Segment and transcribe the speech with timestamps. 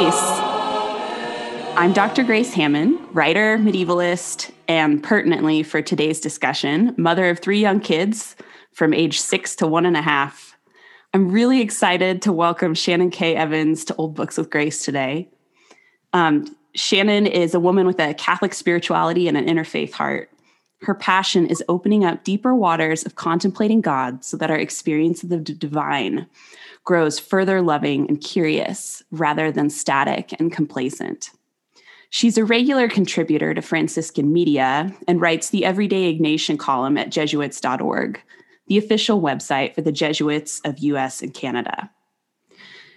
[0.00, 0.14] Grace.
[1.76, 2.24] I'm Dr.
[2.24, 8.34] Grace Hamman, writer, medievalist, and pertinently for today's discussion, mother of three young kids
[8.72, 10.56] from age six to one and a half.
[11.12, 13.36] I'm really excited to welcome Shannon K.
[13.36, 15.28] Evans to Old Books with Grace today.
[16.14, 20.30] Um, Shannon is a woman with a Catholic spirituality and an interfaith heart.
[20.80, 25.28] Her passion is opening up deeper waters of contemplating God so that our experience of
[25.28, 26.26] the divine
[26.84, 31.30] grows further loving and curious rather than static and complacent.
[32.10, 38.20] She's a regular contributor to Franciscan media and writes the Everyday Ignatian column at Jesuits.org,
[38.66, 41.90] the official website for the Jesuits of US and Canada.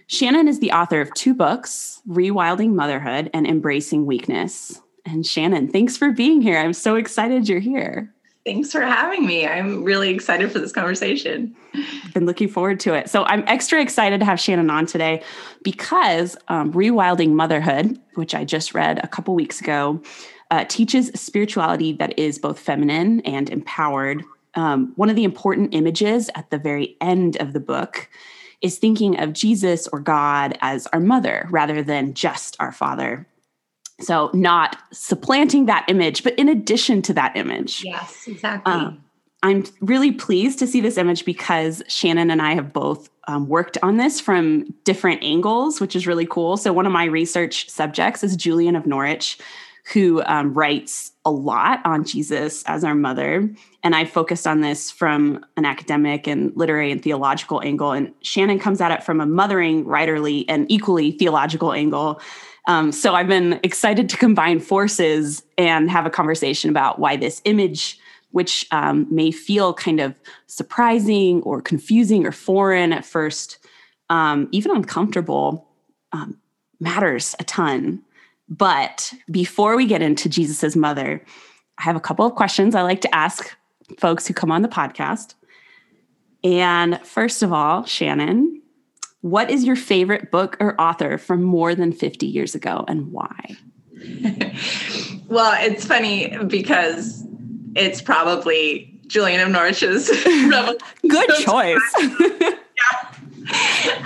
[0.08, 4.82] Shannon is the author of two books, Rewilding Motherhood and Embracing Weakness.
[5.06, 6.58] And Shannon, thanks for being here.
[6.58, 8.14] I'm so excited you're here.
[8.46, 9.48] Thanks for having me.
[9.48, 11.56] I'm really excited for this conversation.
[12.14, 13.10] Been looking forward to it.
[13.10, 15.24] So I'm extra excited to have Shannon on today
[15.64, 20.02] because um, Rewilding Motherhood, which I just read a couple weeks ago,
[20.52, 24.24] uh, teaches spirituality that is both feminine and empowered.
[24.56, 28.10] Um, one of the important images at the very end of the book
[28.62, 33.26] is thinking of Jesus or God as our mother rather than just our father.
[34.04, 37.84] So, not supplanting that image, but in addition to that image.
[37.84, 38.74] Yes, exactly.
[38.74, 39.04] Um,
[39.44, 43.78] I'm really pleased to see this image because Shannon and I have both um, worked
[43.84, 46.58] on this from different angles, which is really cool.
[46.58, 49.38] So, one of my research subjects is Julian of Norwich,
[49.92, 53.50] who um, writes a lot on Jesus as our mother.
[53.84, 57.92] And I focused on this from an academic and literary and theological angle.
[57.92, 62.22] And Shannon comes at it from a mothering, writerly, and equally theological angle.
[62.68, 67.42] Um, so I've been excited to combine forces and have a conversation about why this
[67.46, 68.00] image,
[68.32, 70.16] which um, may feel kind of
[70.48, 73.58] surprising or confusing or foreign at first,
[74.10, 75.68] um, even uncomfortable,
[76.14, 76.40] um,
[76.80, 78.02] matters a ton.
[78.48, 81.24] But before we get into Jesus's mother,
[81.80, 83.56] I have a couple of questions I like to ask
[83.98, 85.34] folks who come on the podcast.
[86.44, 88.62] And first of all, Shannon,
[89.24, 93.56] what is your favorite book or author from more than 50 years ago and why?
[95.30, 97.24] well, it's funny because
[97.74, 100.10] it's probably Julian of Norwich's
[101.08, 101.80] Good choice.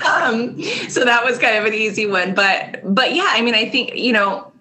[0.06, 3.68] um, so that was kind of an easy one, but but yeah, I mean, I
[3.68, 4.52] think you know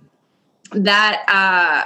[0.72, 1.84] that uh,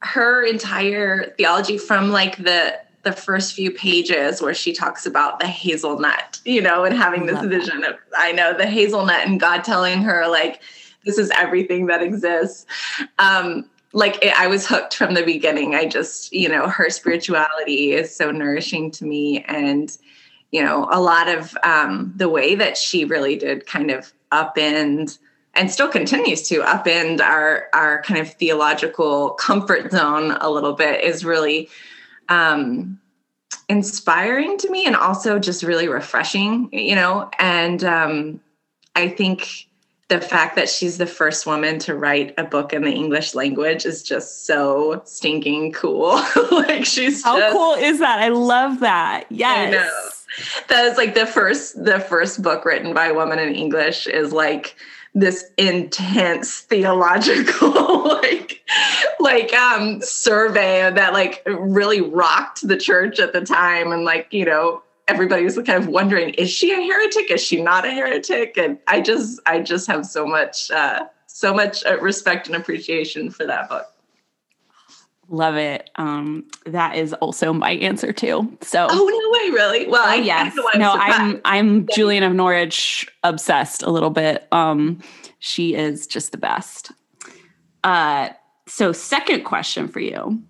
[0.00, 5.46] her entire theology from like the the first few pages where she talks about the
[5.46, 10.02] hazelnut, you know, and having this vision of I know the hazelnut and God telling
[10.02, 10.60] her like
[11.04, 12.66] this is everything that exists.
[13.18, 13.64] Um,
[13.94, 15.74] like it, I was hooked from the beginning.
[15.74, 19.96] I just, you know, her spirituality is so nourishing to me and
[20.50, 25.18] you know a lot of um, the way that she really did kind of upend
[25.54, 31.02] and still continues to upend our our kind of theological comfort zone a little bit
[31.02, 31.70] is really
[32.28, 33.00] um,
[33.68, 38.40] inspiring to me and also just really refreshing you know and um,
[38.96, 39.66] i think
[40.08, 43.84] the fact that she's the first woman to write a book in the English language
[43.84, 46.18] is just so stinking cool.
[46.50, 48.18] like she's how just, cool is that?
[48.18, 49.26] I love that.
[49.28, 50.18] Yes
[50.68, 54.32] that is like the first the first book written by a woman in english is
[54.32, 54.76] like
[55.20, 58.62] this intense theological like
[59.20, 63.92] like um survey that like really rocked the church at the time.
[63.92, 67.30] And like you know everybody was kind of wondering is she a heretic?
[67.30, 68.56] Is she not a heretic?
[68.56, 73.30] And i just i just have so much uh so much uh, respect and appreciation
[73.30, 73.86] for that book
[75.30, 75.90] Love it.
[75.96, 78.56] Um, that is also my answer too.
[78.62, 79.86] So, oh no way, really?
[79.86, 84.48] Well, I, yes, no, I'm I'm Julian of Norwich obsessed a little bit.
[84.52, 85.02] Um,
[85.38, 86.92] she is just the best.
[87.84, 88.30] Uh,
[88.66, 90.42] so second question for you: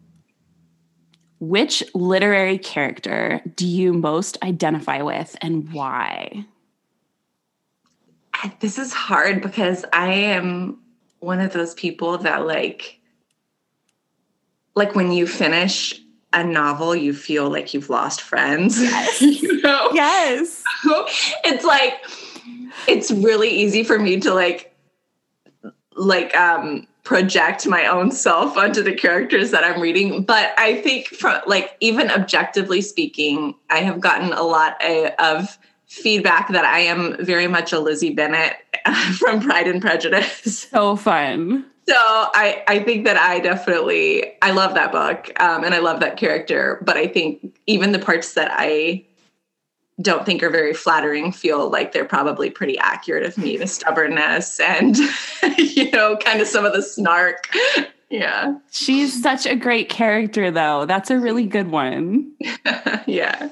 [1.40, 6.46] Which literary character do you most identify with, and why?
[8.60, 10.78] This is hard because I am
[11.18, 12.97] one of those people that like
[14.78, 16.00] like when you finish
[16.32, 18.80] a novel, you feel like you've lost friends.
[18.80, 19.20] Yes.
[19.42, 19.90] you know?
[19.92, 20.64] Yes.
[21.44, 21.94] it's like
[22.86, 24.74] it's really easy for me to like
[25.96, 30.22] like um project my own self onto the characters that I'm reading.
[30.22, 34.80] But I think from like even objectively speaking, I have gotten a lot
[35.18, 38.56] of feedback that I am very much a Lizzie Bennet
[39.18, 40.68] from Pride and Prejudice.
[40.70, 45.74] So fun so I, I think that I definitely I love that book um, and
[45.74, 46.82] I love that character.
[46.84, 49.06] But I think even the parts that I
[50.02, 54.60] don't think are very flattering feel like they're probably pretty accurate of me the stubbornness
[54.60, 54.98] and
[55.56, 57.48] you know kind of some of the snark.
[58.10, 58.58] Yeah.
[58.70, 60.84] She's such a great character though.
[60.84, 62.32] That's a really good one.
[63.06, 63.50] Yeah.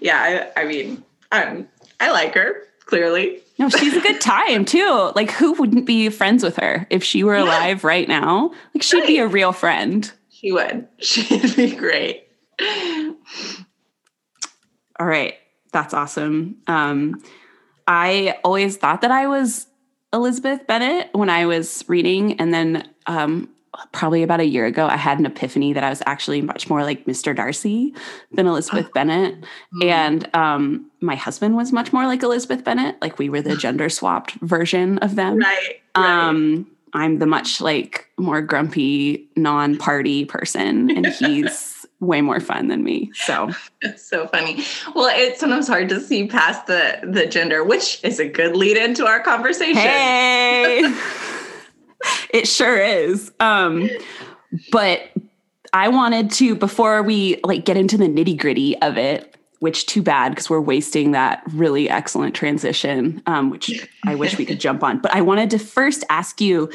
[0.00, 1.68] Yeah I, I mean um,
[2.00, 6.42] i like her clearly no she's a good time too like who wouldn't be friends
[6.42, 7.88] with her if she were alive yeah.
[7.88, 9.06] right now like she'd right.
[9.06, 12.28] be a real friend she would she'd be great
[15.00, 15.34] all right
[15.72, 16.56] that's awesome.
[16.66, 17.22] Um,
[17.86, 19.66] I always thought that I was
[20.12, 23.48] Elizabeth Bennet when I was reading, and then um,
[23.92, 26.82] probably about a year ago, I had an epiphany that I was actually much more
[26.82, 27.34] like Mr.
[27.34, 27.94] Darcy
[28.32, 28.92] than Elizabeth oh.
[28.94, 29.44] Bennet.
[29.74, 29.84] Mm.
[29.84, 32.96] And um, my husband was much more like Elizabeth Bennet.
[33.00, 35.38] Like we were the gender swapped version of them.
[35.38, 35.80] Right.
[35.94, 42.68] Um, I'm the much like more grumpy, non party person, and he's way more fun
[42.68, 43.10] than me.
[43.14, 44.64] So it's so funny.
[44.94, 48.76] Well, it's sometimes hard to see past the the gender, which is a good lead
[48.76, 49.76] into our conversation.
[49.76, 50.82] Hey.
[52.30, 53.32] it sure is.
[53.40, 53.90] Um
[54.72, 55.02] but
[55.72, 60.30] I wanted to before we like get into the nitty-gritty of it, which too bad
[60.30, 65.00] because we're wasting that really excellent transition um which I wish we could jump on.
[65.00, 66.70] But I wanted to first ask you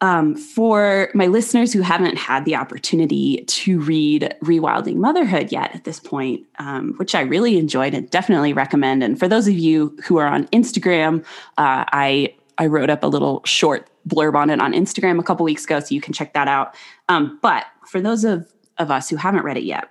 [0.00, 5.84] um, for my listeners who haven't had the opportunity to read Rewilding Motherhood yet at
[5.84, 9.02] this point, um, which I really enjoyed and definitely recommend.
[9.02, 11.24] And for those of you who are on Instagram,
[11.56, 15.44] uh, I I wrote up a little short blurb on it on Instagram a couple
[15.44, 16.74] weeks ago, so you can check that out.
[17.08, 19.88] Um, but for those of of us who haven't read it yet,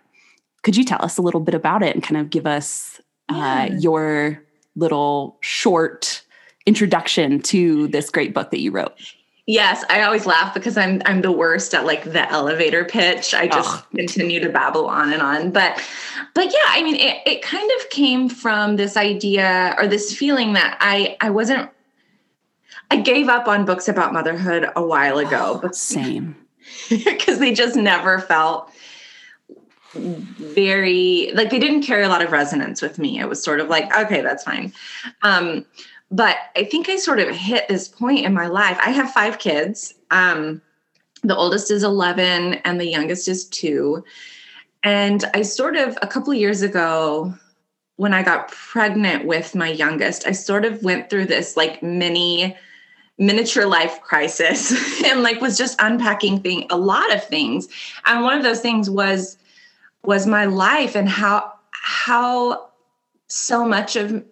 [0.64, 3.70] could you tell us a little bit about it and kind of give us uh,
[3.80, 4.44] your
[4.76, 6.24] little short
[6.66, 8.94] introduction to this great book that you wrote?
[9.48, 13.36] Yes, I always laugh because I'm I'm the worst at like the elevator pitch.
[13.36, 13.86] I just oh.
[13.96, 15.52] continue to babble on and on.
[15.52, 15.80] But
[16.34, 20.54] but yeah, I mean it, it kind of came from this idea or this feeling
[20.54, 21.70] that I I wasn't
[22.92, 25.60] I gave up on books about motherhood a while ago.
[25.62, 26.36] But same.
[26.90, 28.72] because they just never felt
[29.94, 33.20] very like they didn't carry a lot of resonance with me.
[33.20, 34.74] It was sort of like, okay, that's fine.
[35.22, 35.66] Um
[36.12, 38.78] but I think I sort of hit this point in my life.
[38.82, 39.94] I have five kids.
[40.12, 40.62] Um,
[41.24, 44.04] the oldest is 11 and the youngest is two.
[44.84, 47.34] And I sort of, a couple of years ago,
[47.98, 52.56] when I got pregnant with my youngest, I sort of went through this like mini
[53.18, 54.74] miniature life crisis
[55.06, 57.68] and like was just unpacking thing a lot of things.
[58.06, 59.38] And one of those things was
[60.04, 62.70] was my life and how how
[63.28, 64.24] so much of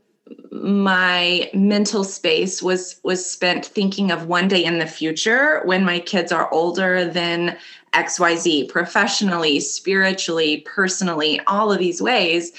[0.51, 5.99] my mental space was was spent thinking of one day in the future when my
[5.99, 7.57] kids are older than
[7.93, 12.51] xyz professionally spiritually personally all of these ways.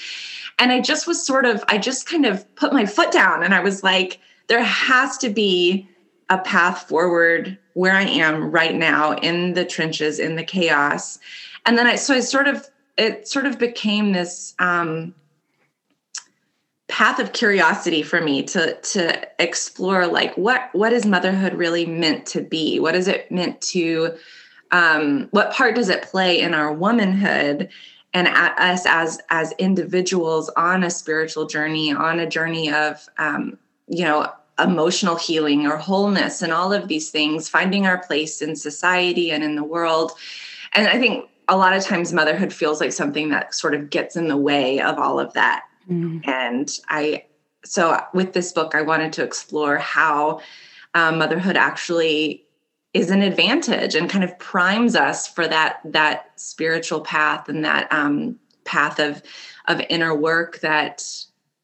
[0.57, 3.53] And i just was sort of i just kind of put my foot down and
[3.53, 5.87] i was like there has to be
[6.29, 11.19] a path forward where i am right now in the trenches in the chaos.
[11.65, 12.67] And then i so i sort of
[12.97, 15.13] it sort of became this um
[16.87, 22.25] path of curiosity for me to to explore like what what is motherhood really meant
[22.27, 22.79] to be?
[22.79, 24.15] What is it meant to
[24.71, 27.69] um, what part does it play in our womanhood
[28.13, 34.05] and us as as individuals on a spiritual journey on a journey of um, you
[34.05, 39.31] know emotional healing or wholeness and all of these things finding our place in society
[39.31, 40.13] and in the world
[40.73, 44.15] and i think a lot of times motherhood feels like something that sort of gets
[44.15, 46.27] in the way of all of that Mm.
[46.27, 47.25] And I,
[47.63, 50.41] so with this book, I wanted to explore how
[50.93, 52.45] um, motherhood actually
[52.93, 57.91] is an advantage and kind of primes us for that that spiritual path and that
[57.91, 59.21] um, path of
[59.67, 61.03] of inner work that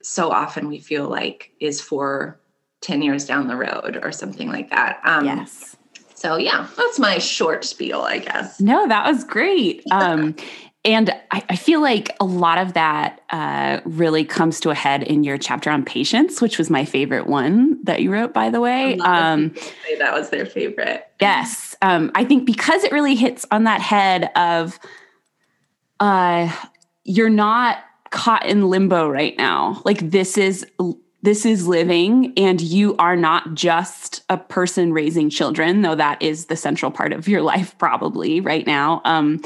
[0.02, 2.38] so often we feel like is for
[2.82, 5.00] 10 years down the road or something like that.
[5.04, 5.76] Um, yes.
[6.16, 8.60] So yeah, that's my short spiel, I guess.
[8.60, 9.84] No, that was great.
[9.92, 10.36] Um,
[10.84, 15.04] and I, I, feel like a lot of that uh, really comes to a head
[15.04, 18.60] in your chapter on patience, which was my favorite one that you wrote, by the
[18.60, 18.98] way.
[18.98, 19.54] Um,
[20.00, 21.08] that was their favorite.
[21.20, 21.76] Yes.
[21.84, 24.80] Um, I think because it really hits on that head of
[26.00, 26.52] uh,
[27.04, 27.78] you're not
[28.10, 29.82] caught in limbo right now.
[29.86, 30.66] Like this is
[31.24, 36.46] this is living and you are not just a person raising children though that is
[36.46, 39.42] the central part of your life probably right now um,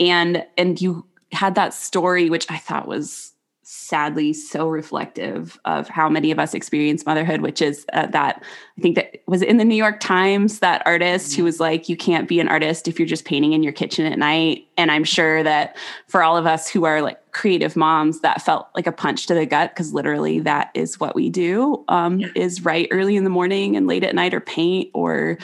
[0.00, 3.33] and and you had that story which i thought was
[3.74, 8.42] sadly so reflective of how many of us experience motherhood, which is uh, that
[8.78, 11.40] I think that was in the New York Times, that artist mm-hmm.
[11.40, 14.06] who was like, you can't be an artist if you're just painting in your kitchen
[14.06, 14.66] at night.
[14.76, 15.76] And I'm sure that
[16.06, 19.34] for all of us who are like creative moms, that felt like a punch to
[19.34, 22.28] the gut because literally that is what we do um, yeah.
[22.36, 25.36] is write early in the morning and late at night or paint or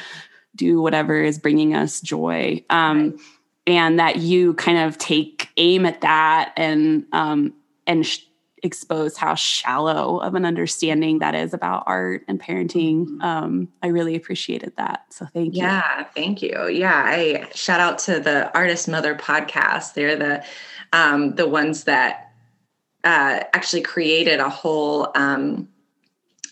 [0.55, 2.65] do whatever is bringing us joy.
[2.71, 3.21] Um, right.
[3.67, 7.53] And that you kind of take aim at that and um,
[7.91, 8.21] and sh-
[8.63, 13.07] expose how shallow of an understanding that is about art and parenting.
[13.07, 13.23] Mm-hmm.
[13.23, 15.07] Um, I really appreciated that.
[15.11, 15.63] So thank you.
[15.63, 16.69] Yeah, thank you.
[16.69, 19.95] Yeah, I shout out to the Artist Mother podcast.
[19.95, 20.45] They're the
[20.93, 22.33] um, the ones that
[23.03, 25.69] uh, actually created a whole um,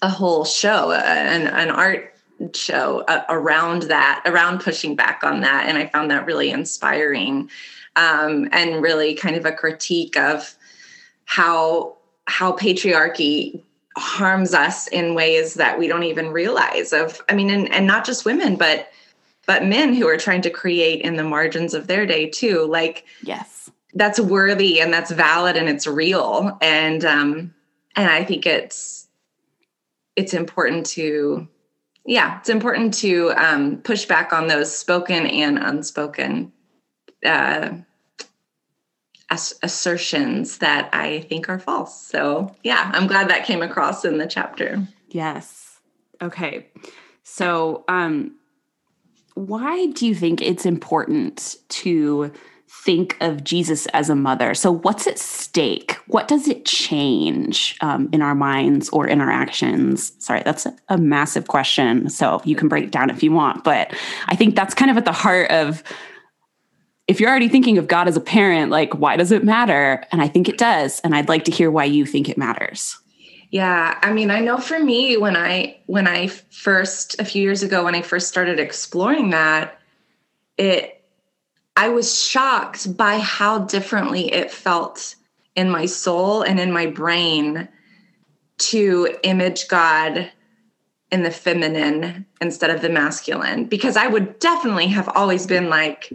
[0.02, 2.14] a whole show, uh, an, an art
[2.54, 7.48] show uh, around that, around pushing back on that, and I found that really inspiring
[7.94, 10.56] um, and really kind of a critique of
[11.28, 13.62] how how patriarchy
[13.96, 18.04] harms us in ways that we don't even realize of i mean and, and not
[18.04, 18.90] just women but
[19.46, 22.66] but men who are trying to create in the margins of their day too.
[22.66, 23.70] Like yes.
[23.94, 26.58] that's worthy and that's valid and it's real.
[26.60, 27.54] And um
[27.98, 29.08] and i think it's
[30.16, 31.46] it's important to
[32.06, 36.52] yeah it's important to um push back on those spoken and unspoken
[37.26, 37.70] uh
[39.30, 42.00] assertions that I think are false.
[42.00, 44.86] So, yeah, I'm glad that came across in the chapter.
[45.10, 45.80] Yes.
[46.22, 46.66] Okay.
[47.22, 48.34] So, um,
[49.34, 52.32] why do you think it's important to
[52.68, 54.54] think of Jesus as a mother?
[54.54, 55.92] So, what's at stake?
[56.06, 60.12] What does it change um, in our minds or in our actions?
[60.18, 62.08] Sorry, that's a massive question.
[62.08, 63.94] So, you can break it down if you want, but
[64.26, 65.84] I think that's kind of at the heart of
[67.08, 70.04] if you're already thinking of God as a parent, like, why does it matter?
[70.12, 71.00] And I think it does.
[71.00, 72.98] And I'd like to hear why you think it matters.
[73.50, 77.62] Yeah, I mean, I know for me when I when I first a few years
[77.62, 79.80] ago when I first started exploring that,
[80.58, 81.02] it
[81.74, 85.14] I was shocked by how differently it felt
[85.56, 87.68] in my soul and in my brain
[88.58, 90.30] to image God
[91.10, 96.12] in the feminine instead of the masculine because I would definitely have always been like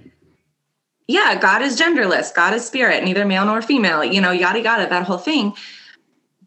[1.07, 4.87] yeah, God is genderless, God is spirit, neither male nor female, you know, yada yada,
[4.89, 5.53] that whole thing.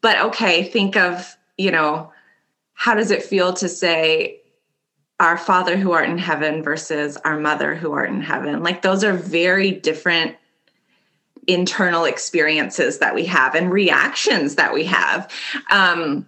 [0.01, 2.13] But okay, think of, you know,
[2.75, 4.41] how does it feel to say
[5.19, 8.63] our Father who art in heaven versus our mother who art in heaven?
[8.63, 10.37] Like those are very different
[11.47, 15.31] internal experiences that we have and reactions that we have
[15.71, 16.27] um,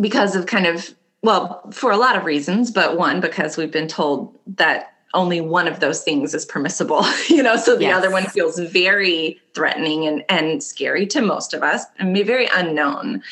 [0.00, 3.88] because of kind of well for a lot of reasons but one because we've been
[3.88, 7.96] told that only one of those things is permissible you know so the yes.
[7.96, 12.48] other one feels very threatening and and scary to most of us and be very
[12.54, 13.22] unknown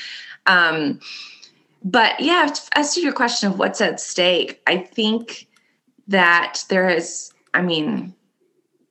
[0.47, 0.99] um
[1.85, 5.47] but yeah as to your question of what's at stake i think
[6.09, 8.12] that there is i mean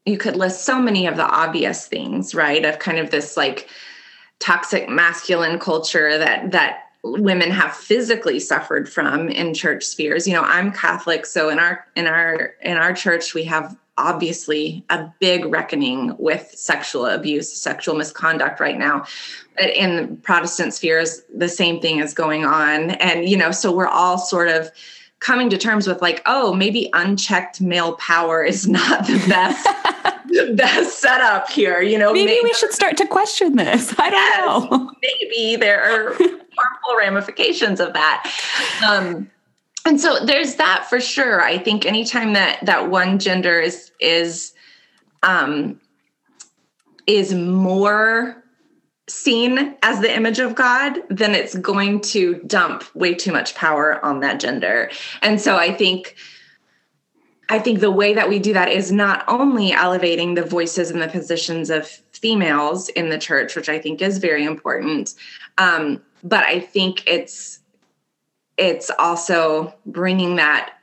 [0.06, 3.68] you could list so many of the obvious things right of kind of this like
[4.40, 10.28] toxic masculine culture that that women have physically suffered from in church spheres.
[10.28, 14.84] You know i'm catholic so in our in our in our church we have obviously
[14.90, 19.06] a big reckoning with sexual abuse sexual misconduct right now.
[19.60, 22.92] In protestant spheres the same thing is going on.
[22.92, 24.72] And you know so we're all sort of
[25.20, 29.68] coming to terms with like oh maybe unchecked male power is not the best
[30.56, 33.94] best setup here you know maybe, maybe, we should start to question this.
[33.98, 34.92] I don't yes, know.
[35.02, 38.32] maybe there are harmful ramifications of that.
[38.88, 39.30] Um,
[39.86, 41.42] and so there's that for sure.
[41.42, 44.54] I think anytime that that one gender is is
[45.22, 45.80] um
[47.06, 48.42] is more
[49.10, 54.04] seen as the image of god then it's going to dump way too much power
[54.04, 54.90] on that gender.
[55.22, 56.16] And so i think
[57.50, 61.02] I think the way that we do that is not only elevating the voices and
[61.02, 65.16] the positions of females in the church, which I think is very important,
[65.58, 67.60] um, but I think it's
[68.58, 70.74] it's also bringing that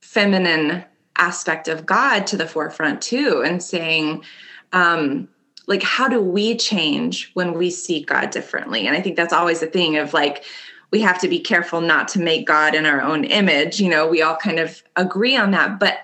[0.00, 0.84] feminine
[1.16, 4.24] aspect of God to the forefront too, and saying,
[4.72, 5.28] um,
[5.66, 8.86] like, how do we change when we see God differently?
[8.86, 10.44] And I think that's always a thing of like
[10.92, 13.80] we have to be careful not to make God in our own image.
[13.80, 15.98] You know, we all kind of agree on that, but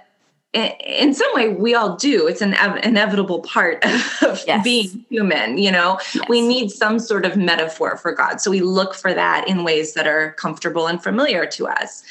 [0.55, 3.85] in some way we all do it's an inevitable part
[4.23, 4.65] of yes.
[4.65, 6.27] being human you know yes.
[6.27, 9.93] we need some sort of metaphor for god so we look for that in ways
[9.93, 12.03] that are comfortable and familiar to us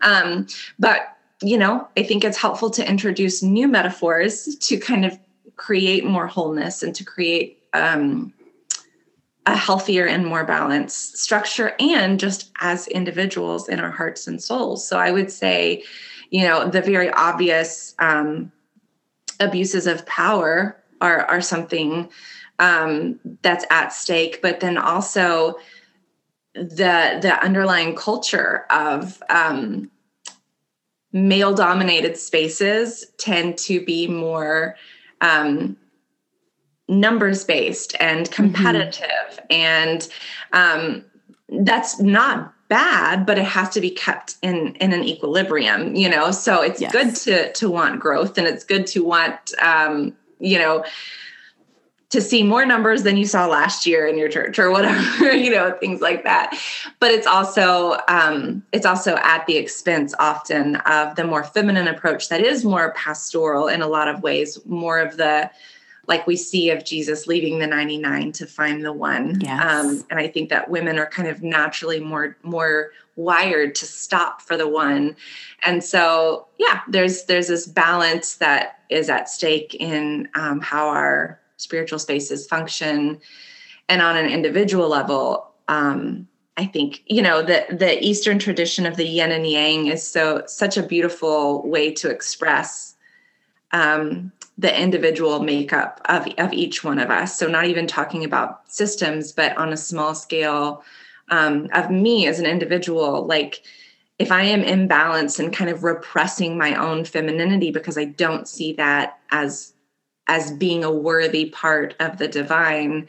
[0.00, 0.46] um,
[0.78, 5.18] but you know i think it's helpful to introduce new metaphors to kind of
[5.56, 8.32] create more wholeness and to create um,
[9.46, 14.86] a healthier and more balanced structure and just as individuals in our hearts and souls.
[14.86, 15.82] So i would say
[16.32, 18.50] you know the very obvious um,
[19.38, 22.08] abuses of power are are something
[22.58, 25.56] um, that's at stake but then also
[26.54, 29.90] the the underlying culture of um,
[31.12, 34.74] male dominated spaces tend to be more
[35.20, 35.76] um,
[36.88, 38.34] numbers based and mm-hmm.
[38.34, 39.52] competitive mm-hmm.
[39.52, 40.08] and
[40.52, 41.04] um,
[41.64, 46.30] that's not bad but it has to be kept in in an equilibrium you know
[46.30, 46.90] so it's yes.
[46.90, 50.84] good to to want growth and it's good to want um, you know
[52.08, 55.50] to see more numbers than you saw last year in your church or whatever you
[55.50, 56.58] know things like that
[56.98, 62.30] but it's also um, it's also at the expense often of the more feminine approach
[62.30, 65.50] that is more pastoral in a lot of ways more of the
[66.06, 69.40] like we see of jesus leaving the 99 to find the one.
[69.40, 69.62] Yes.
[69.64, 74.40] um, and i think that women are kind of naturally more more wired to stop
[74.40, 75.14] for the one.
[75.64, 81.38] And so yeah there's there's this balance that is at stake in um, how our
[81.56, 83.20] spiritual spaces function.
[83.88, 88.96] And on an individual level um, i think you know the the eastern tradition of
[88.96, 92.94] the yin and yang is so such a beautiful way to express
[93.72, 97.38] um, the individual makeup of, of each one of us.
[97.38, 100.84] So not even talking about systems but on a small scale
[101.32, 103.62] um, of me as an individual like
[104.18, 108.72] if i am imbalanced and kind of repressing my own femininity because i don't see
[108.74, 109.72] that as
[110.28, 113.08] as being a worthy part of the divine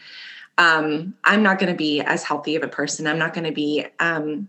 [0.57, 3.07] um, i'm not going to be as healthy of a person.
[3.07, 4.47] I'm not going to be um,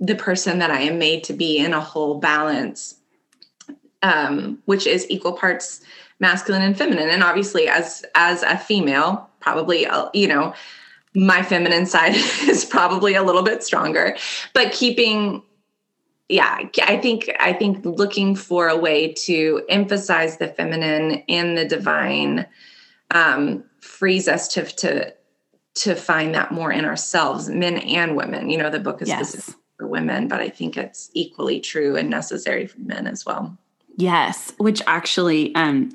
[0.00, 2.96] the person that i am made to be in a whole balance
[4.02, 5.82] um, which is equal parts
[6.20, 7.08] masculine and feminine.
[7.08, 10.54] And obviously as as a female probably uh, you know
[11.14, 14.16] my feminine side is probably a little bit stronger.
[14.54, 15.42] But keeping
[16.30, 21.64] yeah i think i think looking for a way to emphasize the feminine in the
[21.64, 22.46] divine
[23.10, 25.12] um, frees us to to
[25.74, 28.50] to find that more in ourselves men and women.
[28.50, 29.30] You know the book is yes.
[29.30, 33.58] specific for women but i think it's equally true and necessary for men as well
[34.00, 35.90] yes which actually um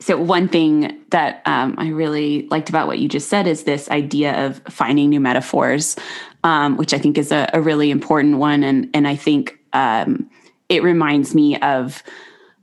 [0.00, 3.90] so one thing that um, I really liked about what you just said is this
[3.90, 5.96] idea of finding new metaphors,
[6.44, 10.30] um, which I think is a, a, really important one, and and I think um,
[10.68, 12.02] it reminds me of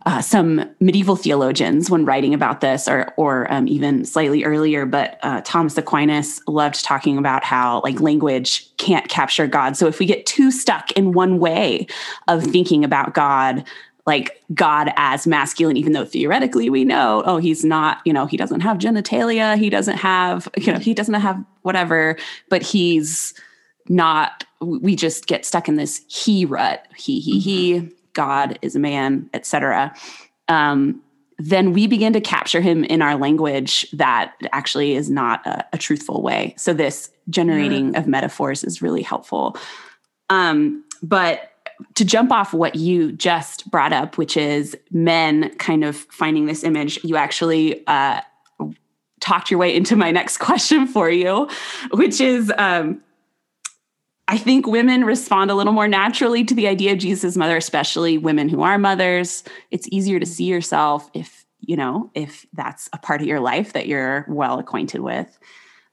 [0.06, 4.86] uh, some medieval theologians when writing about this, or or um, even slightly earlier.
[4.86, 9.76] But uh, Thomas Aquinas loved talking about how like language can't capture God.
[9.76, 11.88] So if we get too stuck in one way
[12.30, 13.66] of thinking about God,
[14.06, 18.38] like God as masculine, even though theoretically we know, oh, he's not, you know, he
[18.38, 22.18] doesn't have genitalia, he doesn't have, you know, he doesn't have whatever,
[22.50, 23.34] but he's
[23.90, 27.86] not we just get stuck in this he rut he he mm-hmm.
[27.88, 29.94] he god is a man etc
[30.48, 31.02] um,
[31.38, 35.78] then we begin to capture him in our language that actually is not a, a
[35.78, 38.00] truthful way so this generating yeah.
[38.00, 39.58] of metaphors is really helpful
[40.30, 41.52] um, but
[41.96, 46.64] to jump off what you just brought up which is men kind of finding this
[46.64, 48.22] image you actually uh,
[49.20, 51.50] talked your way into my next question for you
[51.92, 53.02] which is um,
[54.28, 58.18] I think women respond a little more naturally to the idea of Jesus' mother, especially
[58.18, 59.44] women who are mothers.
[59.70, 63.74] It's easier to see yourself if, you know, if that's a part of your life
[63.74, 65.38] that you're well acquainted with.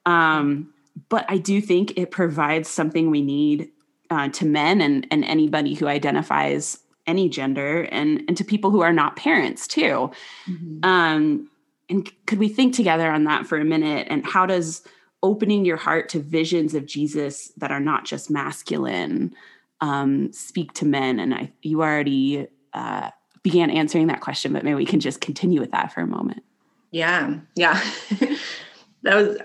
[0.07, 0.73] Um,
[1.09, 3.71] but I do think it provides something we need
[4.12, 8.81] uh, to men and, and anybody who identifies any gender and, and to people who
[8.81, 10.11] are not parents too.
[10.48, 10.85] Mm-hmm.
[10.85, 11.51] Um,
[11.88, 14.07] and could we think together on that for a minute?
[14.09, 14.83] And how does
[15.22, 19.35] opening your heart to visions of Jesus that are not just masculine
[19.81, 21.18] um, speak to men.
[21.18, 23.11] And I, you already uh,
[23.42, 26.42] began answering that question, but maybe we can just continue with that for a moment.
[26.90, 27.83] Yeah, yeah.
[29.03, 29.38] that was.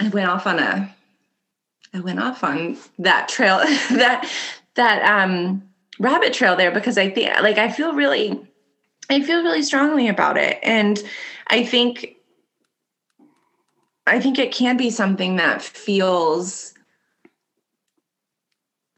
[0.00, 0.94] I went off on a.
[1.92, 3.58] I went off on that trail,
[3.90, 4.30] that
[4.74, 5.62] that um,
[5.98, 8.40] rabbit trail there because I think, like, I feel really,
[9.08, 11.02] I feel really strongly about it, and
[11.48, 12.16] I think
[14.06, 16.74] I think it can be something that feels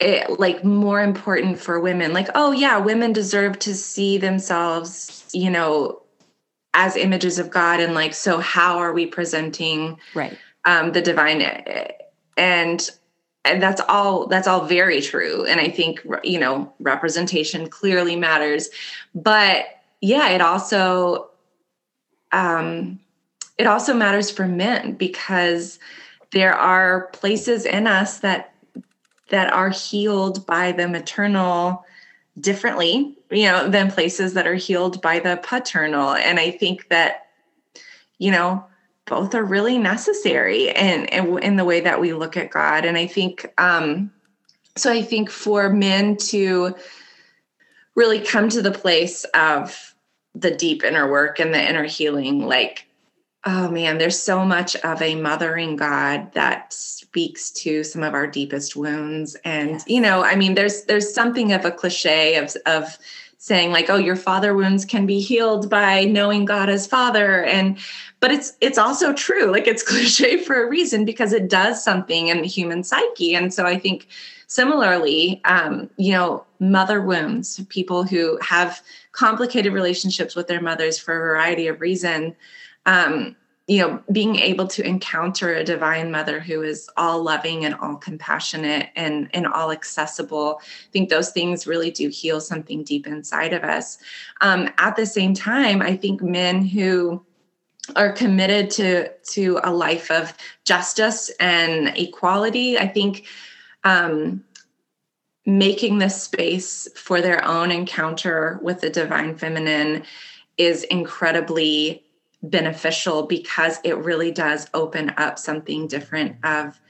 [0.01, 2.13] it, like more important for women.
[2.13, 6.03] Like, oh yeah, women deserve to see themselves, you know,
[6.75, 11.43] as images of God, and like, so how are we presenting right um, the divine?
[12.37, 12.89] And
[13.45, 15.45] and that's all that's all very true.
[15.47, 18.69] And i think you know representation clearly matters.
[19.15, 19.67] But
[20.01, 21.29] yeah it also
[22.33, 22.99] um
[23.59, 25.79] it also matters for men because
[26.33, 28.53] there are places in us that
[29.29, 31.85] that are healed by the maternal
[32.41, 36.15] differently you know than places that are healed by the paternal.
[36.15, 37.27] And i think that
[38.19, 38.65] you know
[39.07, 42.97] both are really necessary and in, in, the way that we look at god and
[42.97, 44.11] i think um
[44.77, 46.75] so i think for men to
[47.95, 49.95] really come to the place of
[50.35, 52.87] the deep inner work and the inner healing like
[53.45, 58.27] oh man there's so much of a mothering god that speaks to some of our
[58.27, 59.85] deepest wounds and yes.
[59.87, 62.99] you know i mean there's there's something of a cliche of of
[63.43, 67.43] saying like oh your father wounds can be healed by knowing god as father.
[67.43, 67.77] And
[68.21, 69.47] but it's it's also true.
[69.51, 73.35] Like it's cliche for a reason because it does something in the human psyche.
[73.35, 74.07] And so i think
[74.47, 81.17] similarly um, you know mother wounds people who have complicated relationships with their mothers for
[81.17, 82.37] a variety of reason
[82.87, 83.35] um,
[83.67, 87.97] you know being able to encounter a divine mother who is all loving and all
[87.97, 93.53] compassionate and and all accessible i think those things really do heal something deep inside
[93.53, 93.99] of us.
[94.41, 97.23] Um, at the same time i think men who
[97.97, 100.33] are committed to to a life of
[100.65, 103.27] justice and equality i think
[103.85, 104.45] um,
[105.45, 110.05] making this space for their own encounter with the divine feminine
[110.57, 112.02] is incredibly
[112.43, 116.81] beneficial because it really does open up something different of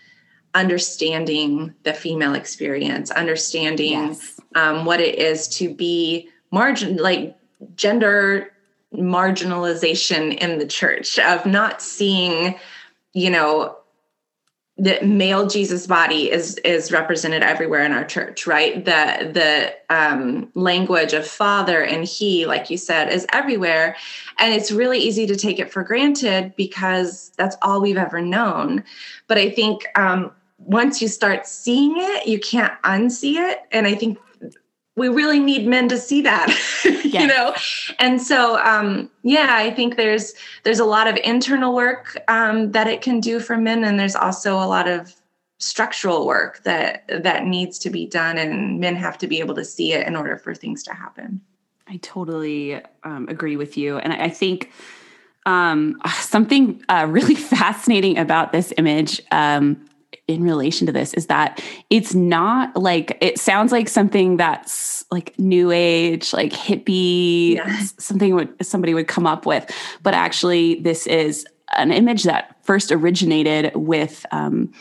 [0.55, 4.41] understanding the female experience, understanding yes.
[4.55, 7.37] um, what it is to be margin like
[7.77, 8.53] gender
[8.95, 12.55] marginalization in the church of not seeing,
[13.15, 13.77] you know,
[14.79, 18.83] the male Jesus body is is represented everywhere in our church, right?
[18.85, 23.97] The the um, language of father and he, like you said, is everywhere,
[24.39, 28.83] and it's really easy to take it for granted because that's all we've ever known.
[29.27, 33.95] But I think um, once you start seeing it, you can't unsee it, and I
[33.95, 34.19] think
[34.97, 37.55] we really need men to see that you know?
[37.99, 42.87] And so um, yeah i think there's there's a lot of internal work um, that
[42.87, 45.15] it can do for men and there's also a lot of
[45.59, 49.65] structural work that that needs to be done and men have to be able to
[49.65, 51.41] see it in order for things to happen.
[51.87, 53.99] I totally um, agree with you.
[53.99, 54.73] And i, I think
[55.47, 59.85] um, something uh, really fascinating about this image um,
[60.29, 65.37] in relation to this is that it's not like it sounds like something that's like
[65.39, 67.95] new age like hippie yes.
[67.99, 69.69] something would somebody would come up with
[70.03, 71.45] but actually this is
[71.77, 74.73] an image that first originated with um,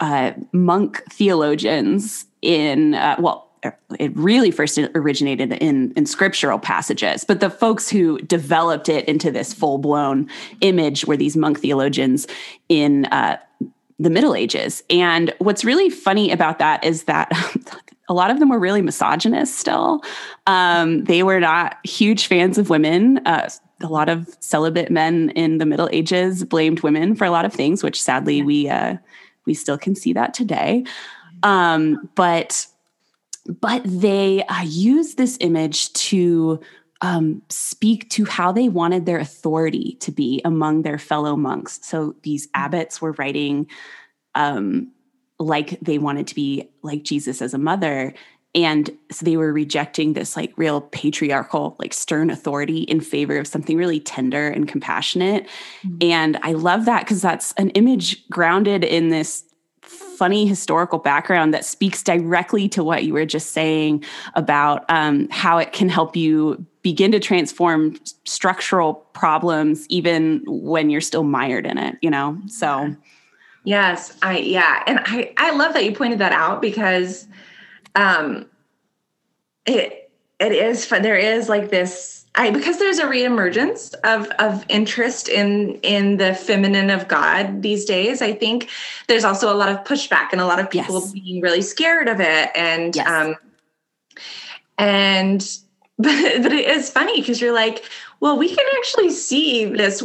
[0.00, 3.50] uh, monk theologians in uh, well
[3.98, 9.30] it really first originated in in scriptural passages but the folks who developed it into
[9.30, 10.28] this full-blown
[10.62, 12.26] image were these monk theologians
[12.68, 13.36] in uh,
[13.98, 14.82] the Middle Ages.
[14.90, 17.30] And what's really funny about that is that
[18.08, 20.02] a lot of them were really misogynist still.
[20.46, 23.18] Um, they were not huge fans of women.
[23.26, 23.48] Uh,
[23.82, 27.52] a lot of celibate men in the Middle Ages blamed women for a lot of
[27.52, 28.96] things, which sadly we uh,
[29.46, 30.84] we still can see that today.
[31.42, 32.66] Um, but
[33.60, 36.60] but they uh, use this image to
[37.04, 41.78] um, speak to how they wanted their authority to be among their fellow monks.
[41.82, 43.66] So these abbots were writing
[44.34, 44.90] um,
[45.38, 48.14] like they wanted to be like Jesus as a mother.
[48.54, 53.46] And so they were rejecting this like real patriarchal, like stern authority in favor of
[53.46, 55.46] something really tender and compassionate.
[55.82, 55.96] Mm-hmm.
[56.00, 59.44] And I love that because that's an image grounded in this
[59.84, 64.02] funny historical background that speaks directly to what you were just saying
[64.34, 71.00] about um, how it can help you begin to transform structural problems even when you're
[71.00, 72.38] still mired in it you know?
[72.46, 72.94] So
[73.64, 77.26] yes i yeah and i i love that you pointed that out because
[77.96, 78.46] um
[79.66, 84.64] it it is fun there is like this I because there's a reemergence of of
[84.68, 88.22] interest in in the feminine of God these days.
[88.22, 88.70] I think
[89.06, 91.12] there's also a lot of pushback and a lot of people yes.
[91.12, 93.08] being really scared of it, and yes.
[93.08, 93.36] um,
[94.78, 95.58] and
[95.98, 100.02] but but it is funny because you're like, well, we can actually see this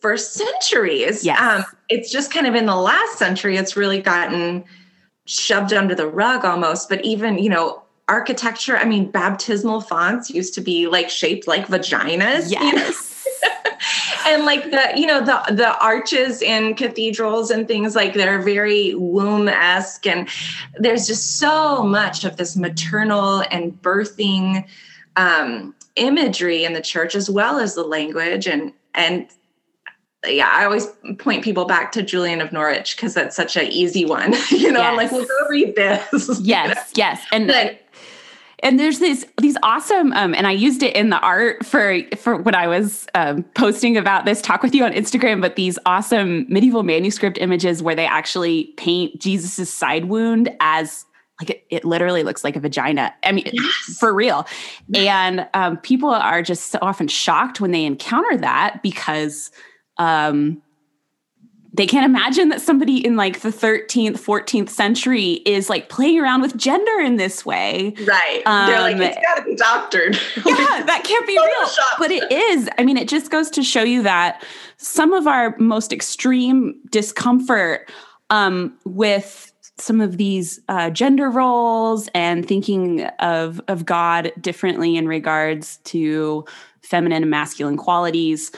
[0.00, 1.24] for centuries.
[1.24, 1.40] Yes.
[1.40, 4.64] Um, it's just kind of in the last century, it's really gotten
[5.26, 6.88] shoved under the rug almost.
[6.88, 8.76] But even you know architecture.
[8.76, 12.50] I mean, baptismal fonts used to be like shaped like vaginas.
[12.50, 12.52] Yes.
[12.52, 12.92] You know?
[14.26, 18.94] and like the you know the the arches in cathedrals and things like they're very
[18.94, 20.28] womb-esque and
[20.74, 24.66] there's just so much of this maternal and birthing
[25.16, 29.28] um, imagery in the church as well as the language and and
[30.26, 30.86] yeah, I always
[31.18, 34.32] point people back to Julian of Norwich because that's such an easy one.
[34.50, 34.90] you know, yes.
[34.90, 36.40] I'm like, well, go read this.
[36.40, 37.24] Yes, yes.
[37.30, 37.80] And but,
[38.62, 42.36] and there's these these awesome um, and i used it in the art for for
[42.36, 46.46] when i was um, posting about this talk with you on instagram but these awesome
[46.48, 51.04] medieval manuscript images where they actually paint jesus's side wound as
[51.40, 53.14] like it, it literally looks like a vagina.
[53.22, 53.96] I mean yes.
[53.98, 54.46] for real.
[54.94, 59.50] And um, people are just so often shocked when they encounter that because
[59.98, 60.60] um,
[61.78, 66.42] they can't imagine that somebody in like the 13th 14th century is like playing around
[66.42, 67.94] with gender in this way.
[68.04, 68.42] Right.
[68.46, 70.18] Um, they're like um, it's got to be doctored.
[70.44, 71.68] Yeah that can't be real.
[71.98, 72.68] But it is.
[72.78, 74.44] I mean it just goes to show you that
[74.76, 77.90] some of our most extreme discomfort
[78.30, 85.06] um, with some of these uh, gender roles and thinking of of god differently in
[85.06, 86.44] regards to
[86.82, 88.50] feminine and masculine qualities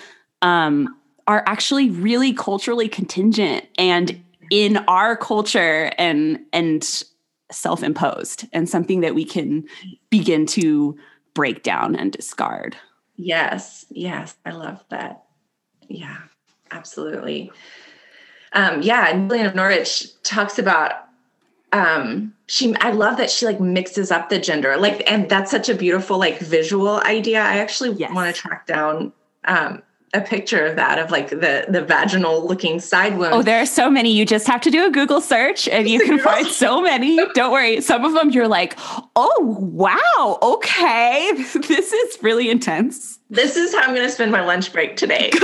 [0.42, 0.88] um,
[1.30, 7.04] are actually really culturally contingent and in our culture and and
[7.52, 9.64] self-imposed and something that we can
[10.10, 10.98] begin to
[11.32, 12.76] break down and discard.
[13.14, 15.22] Yes, yes, I love that.
[15.86, 16.16] Yeah,
[16.72, 17.52] absolutely.
[18.52, 20.92] Um, yeah, and Julian of Norwich talks about
[21.72, 25.68] um she i love that she like mixes up the gender like and that's such
[25.68, 28.12] a beautiful like visual idea i actually yes.
[28.12, 29.12] want to track down
[29.44, 29.80] um
[30.12, 33.32] a picture of that of like the the vaginal looking side wound.
[33.32, 34.10] Oh, there are so many.
[34.10, 37.18] You just have to do a Google search and you can find so many.
[37.34, 37.80] Don't worry.
[37.80, 38.76] Some of them you're like,
[39.16, 40.38] "Oh, wow.
[40.42, 41.32] Okay.
[41.70, 45.30] This is really intense." This is how I'm going to spend my lunch break today.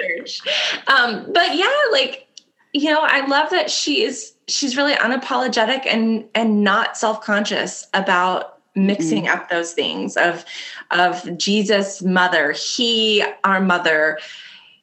[0.00, 0.40] search.
[0.86, 2.26] Um, but yeah, like
[2.72, 8.57] you know, I love that she is she's really unapologetic and and not self-conscious about
[8.74, 9.28] mixing mm.
[9.28, 10.44] up those things of
[10.90, 14.18] of Jesus mother he our mother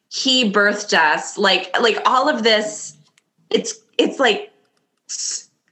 [0.08, 2.96] he birthed us like like all of this
[3.50, 4.52] it's it's like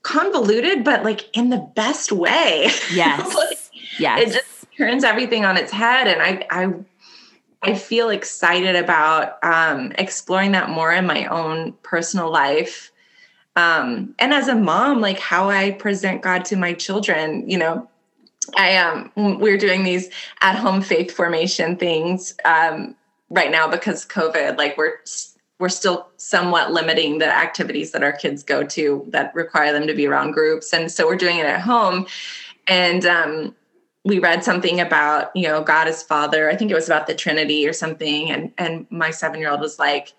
[0.03, 2.71] convoluted but like in the best way.
[2.93, 3.35] Yes.
[3.35, 3.59] Like,
[3.99, 4.21] yes.
[4.21, 6.73] it just turns everything on its head and i i
[7.63, 12.91] i feel excited about um exploring that more in my own personal life.
[13.55, 17.89] Um and as a mom like how i present god to my children you know
[18.57, 20.09] I um we're doing these
[20.41, 22.95] at home faith formation things um
[23.31, 24.95] right now because COVID like we're
[25.59, 29.95] we're still somewhat limiting the activities that our kids go to that require them to
[29.95, 30.73] be around groups.
[30.73, 32.07] And so we're doing it at home.
[32.67, 33.55] And um
[34.05, 36.51] we read something about you know God is father.
[36.51, 38.31] I think it was about the trinity or something.
[38.31, 40.13] And and my 7-year-old was like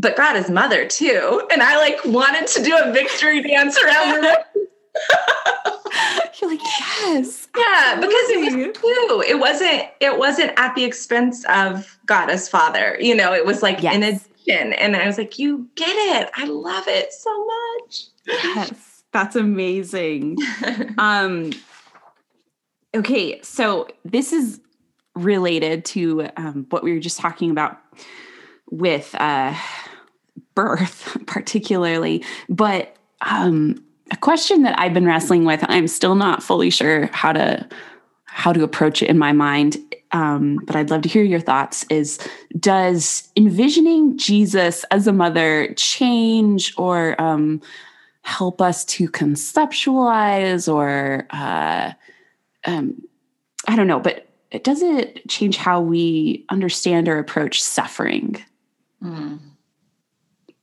[0.00, 1.46] but God is mother too.
[1.50, 5.74] And I like wanted to do a victory dance around the room
[6.40, 7.48] You're like, yes.
[7.56, 7.64] Yeah,
[7.96, 8.06] absolutely.
[8.06, 9.24] because it was too.
[9.26, 12.96] It wasn't, it wasn't at the expense of God as father.
[13.00, 13.94] You know, it was like yes.
[13.94, 14.72] in addition.
[14.74, 16.30] And I was like, you get it.
[16.34, 18.04] I love it so much.
[18.26, 19.04] Yes.
[19.12, 20.36] That's amazing.
[20.98, 21.52] um
[22.94, 24.60] okay, so this is
[25.14, 27.78] related to um, what we were just talking about
[28.70, 29.54] with uh
[30.54, 35.64] birth particularly but um a question that I've been wrestling with.
[35.68, 37.66] I'm still not fully sure how to
[38.24, 39.76] how to approach it in my mind,
[40.12, 41.84] um, but I'd love to hear your thoughts.
[41.90, 42.18] Is
[42.58, 47.60] does envisioning Jesus as a mother change or um,
[48.22, 51.92] help us to conceptualize, or uh,
[52.64, 53.02] um,
[53.66, 54.28] I don't know, but
[54.62, 58.42] does it change how we understand or approach suffering?
[59.02, 59.38] Mm.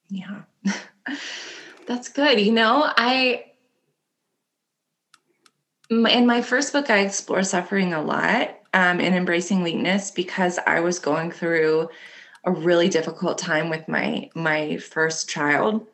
[0.09, 0.41] Yeah.
[1.87, 2.39] That's good.
[2.39, 3.45] You know, I
[5.89, 10.79] in my first book, I explore suffering a lot um, and embracing weakness because I
[10.79, 11.89] was going through
[12.43, 15.85] a really difficult time with my my first child,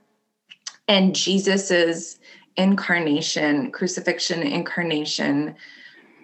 [0.88, 2.20] and Jesus's
[2.58, 5.56] incarnation, crucifixion, incarnation,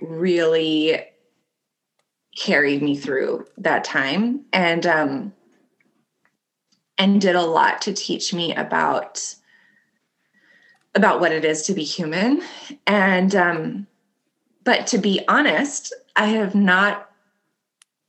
[0.02, 1.02] really
[2.38, 5.34] carried me through that time, and um,
[6.98, 9.36] and did a lot to teach me about
[10.98, 12.42] about what it is to be human.
[12.88, 13.88] And, um,
[14.64, 17.10] but to be honest, I have not,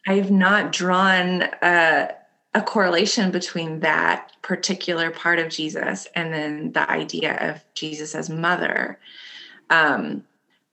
[0.07, 2.09] I have not drawn a,
[2.55, 8.31] a correlation between that particular part of Jesus and then the idea of Jesus as
[8.31, 8.98] mother.
[9.68, 10.24] Um,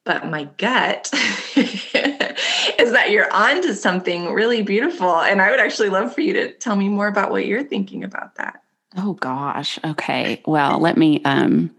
[0.06, 1.10] but my gut
[1.56, 5.20] is that you're onto something really beautiful.
[5.20, 8.06] And I would actually love for you to tell me more about what you're thinking
[8.06, 8.62] about that.
[8.96, 9.78] Oh gosh.
[9.84, 10.42] Okay.
[10.46, 11.76] Well, let me um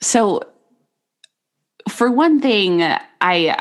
[0.00, 0.42] so,
[1.88, 2.82] for one thing,
[3.20, 3.58] I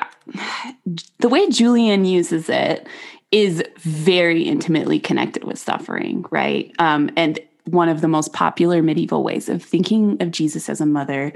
[1.19, 2.88] the way Julian uses it
[3.32, 6.73] is very intimately connected with suffering, right?
[6.80, 10.86] Um, and one of the most popular medieval ways of thinking of Jesus as a
[10.86, 11.34] mother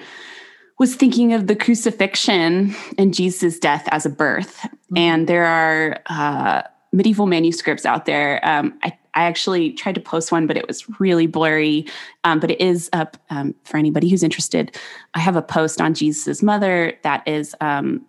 [0.80, 4.58] was thinking of the crucifixion and Jesus' death as a birth.
[4.62, 4.98] Mm-hmm.
[4.98, 8.44] And there are uh, medieval manuscripts out there.
[8.48, 11.86] Um, I, I, actually tried to post one, but it was really blurry.
[12.24, 14.78] Um, but it is up um, for anybody who's interested.
[15.14, 18.06] I have a post on Jesus' mother that is um,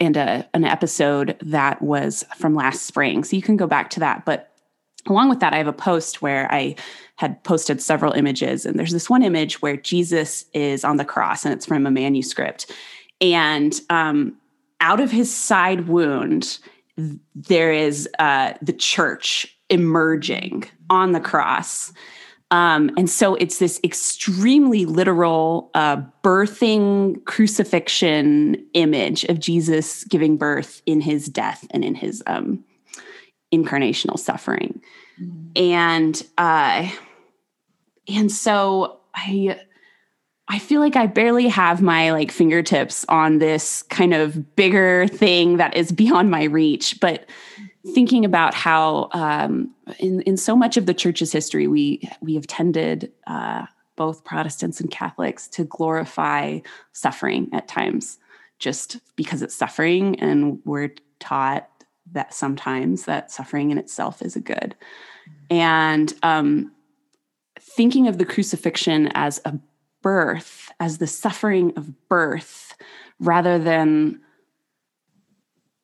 [0.00, 3.22] and a, an episode that was from last spring.
[3.24, 4.24] So you can go back to that.
[4.24, 4.50] But
[5.06, 6.74] along with that, I have a post where I
[7.16, 8.66] had posted several images.
[8.66, 11.90] And there's this one image where Jesus is on the cross, and it's from a
[11.90, 12.70] manuscript.
[13.20, 14.36] And um,
[14.80, 16.58] out of his side wound,
[17.34, 21.92] there is uh, the church emerging on the cross.
[22.52, 30.82] Um, and so it's this extremely literal uh, birthing crucifixion image of Jesus giving birth
[30.84, 32.62] in his death and in his um,
[33.52, 34.82] incarnational suffering.
[35.20, 35.52] Mm-hmm.
[35.56, 36.90] And uh,
[38.06, 39.58] and so I
[40.48, 45.56] I feel like I barely have my like fingertips on this kind of bigger thing
[45.56, 47.24] that is beyond my reach, but
[47.94, 52.46] thinking about how um, in in so much of the church's history we we have
[52.46, 53.66] tended uh,
[53.96, 56.60] both Protestants and Catholics to glorify
[56.92, 58.18] suffering at times,
[58.58, 61.68] just because it's suffering, and we're taught
[62.12, 64.76] that sometimes that suffering in itself is a good,
[65.50, 66.72] and um,
[67.58, 69.58] thinking of the crucifixion as a
[70.02, 72.74] birth, as the suffering of birth,
[73.18, 74.20] rather than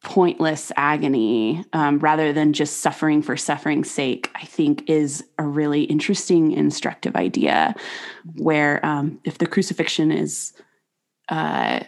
[0.03, 5.83] pointless agony um, rather than just suffering for suffering's sake, I think is a really
[5.85, 7.75] interesting, instructive idea.
[8.37, 10.53] Where um, if the crucifixion is
[11.29, 11.81] uh,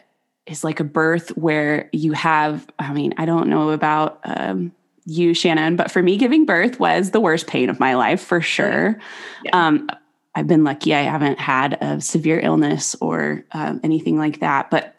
[0.46, 4.72] is like a birth, where you have, I mean, I don't know about um,
[5.06, 8.40] you, Shannon, but for me, giving birth was the worst pain of my life for
[8.40, 8.98] sure.
[9.44, 9.66] Yeah.
[9.66, 9.88] Um,
[10.34, 14.96] I've been lucky; I haven't had a severe illness or um, anything like that, but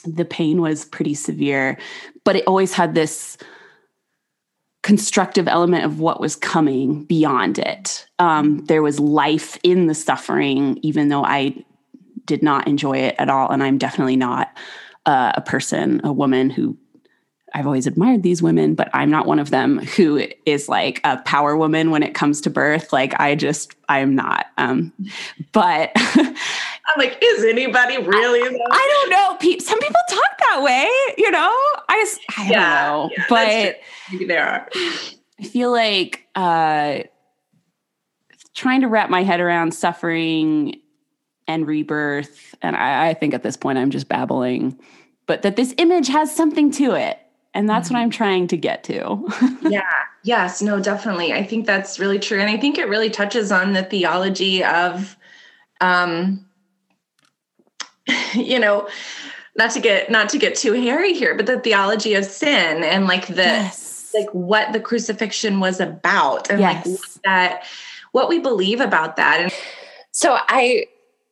[0.00, 1.78] the pain was pretty severe,
[2.24, 3.36] but it always had this
[4.82, 8.06] constructive element of what was coming beyond it.
[8.18, 11.64] Um, there was life in the suffering, even though I
[12.24, 13.50] did not enjoy it at all.
[13.50, 14.56] And I'm definitely not
[15.06, 16.78] uh, a person, a woman who
[17.52, 21.18] I've always admired these women, but I'm not one of them who is like a
[21.18, 22.92] power woman when it comes to birth.
[22.92, 24.46] Like I just, I'm not.
[24.56, 24.92] Um,
[25.52, 25.90] but
[26.90, 28.40] I'm like, is anybody really?
[28.42, 29.58] I, I don't know.
[29.58, 31.52] Some people talk that way, you know.
[31.88, 33.76] I, I yeah, don't know, yeah, but
[34.12, 34.68] maybe there are.
[35.38, 37.00] I feel like uh,
[38.54, 40.80] trying to wrap my head around suffering
[41.46, 44.78] and rebirth, and I, I think at this point I'm just babbling,
[45.26, 47.18] but that this image has something to it
[47.54, 47.96] and that's mm-hmm.
[47.96, 49.28] what i'm trying to get to
[49.62, 49.82] yeah
[50.22, 53.72] yes no definitely i think that's really true and i think it really touches on
[53.72, 55.16] the theology of
[55.80, 56.44] um
[58.34, 58.88] you know
[59.56, 63.06] not to get not to get too hairy here but the theology of sin and
[63.06, 64.12] like the yes.
[64.14, 66.86] like what the crucifixion was about and yes.
[66.86, 67.64] like that
[68.12, 69.52] what we believe about that and
[70.12, 70.84] so i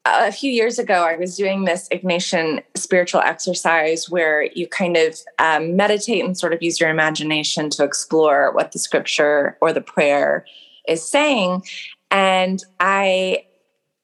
[0.05, 5.19] a few years ago, I was doing this Ignatian spiritual exercise where you kind of
[5.39, 9.81] um, meditate and sort of use your imagination to explore what the scripture or the
[9.81, 10.45] prayer
[10.87, 11.63] is saying.
[12.11, 13.45] And I,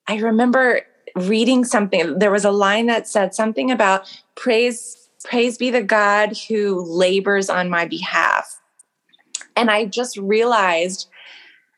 [0.07, 0.83] I remember
[1.15, 2.19] reading something.
[2.19, 7.49] There was a line that said something about praise, praise be the God who labors
[7.49, 8.61] on my behalf.
[9.57, 11.09] And I just realized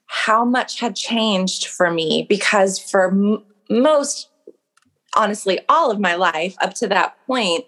[0.06, 4.30] how much had changed for me because for most
[5.14, 7.64] honestly all of my life up to that point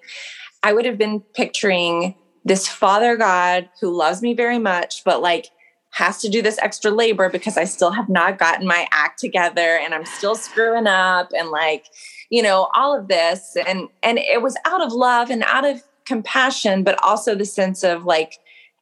[0.62, 5.50] i would have been picturing this father god who loves me very much but like
[5.90, 9.78] has to do this extra labor because i still have not gotten my act together
[9.82, 11.86] and i'm still screwing up and like
[12.30, 15.82] you know all of this and and it was out of love and out of
[16.04, 18.38] compassion but also the sense of like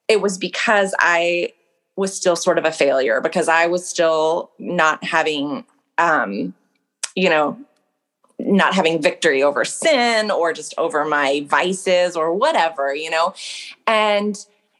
[0.09, 1.53] it was because i
[1.97, 5.65] was still sort of a failure because i was still not having
[5.99, 6.55] um
[7.17, 7.59] you know,
[8.39, 13.35] not having victory over sin or just over my vices or whatever, you know.
[13.87, 14.37] And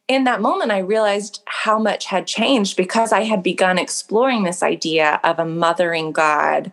[0.09, 4.63] in that moment, I realized how much had changed because I had begun exploring this
[4.63, 6.73] idea of a mothering God.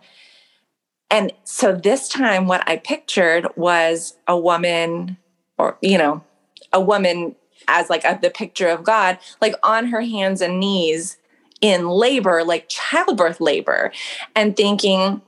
[1.10, 5.16] And so this time, what I pictured was a woman,
[5.58, 6.22] or, you know,
[6.72, 7.34] a woman
[7.66, 11.16] as like a, the picture of God, like on her hands and knees
[11.60, 13.92] in labor, like childbirth labor,
[14.36, 15.22] and thinking,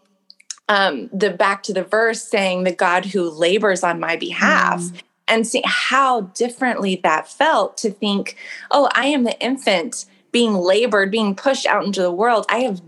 [0.68, 4.80] um, the back to the verse saying the God who labors on my behalf.
[4.80, 5.02] Mm.
[5.28, 8.36] And see how differently that felt to think,
[8.70, 12.46] oh, I am the infant being labored, being pushed out into the world.
[12.48, 12.80] I have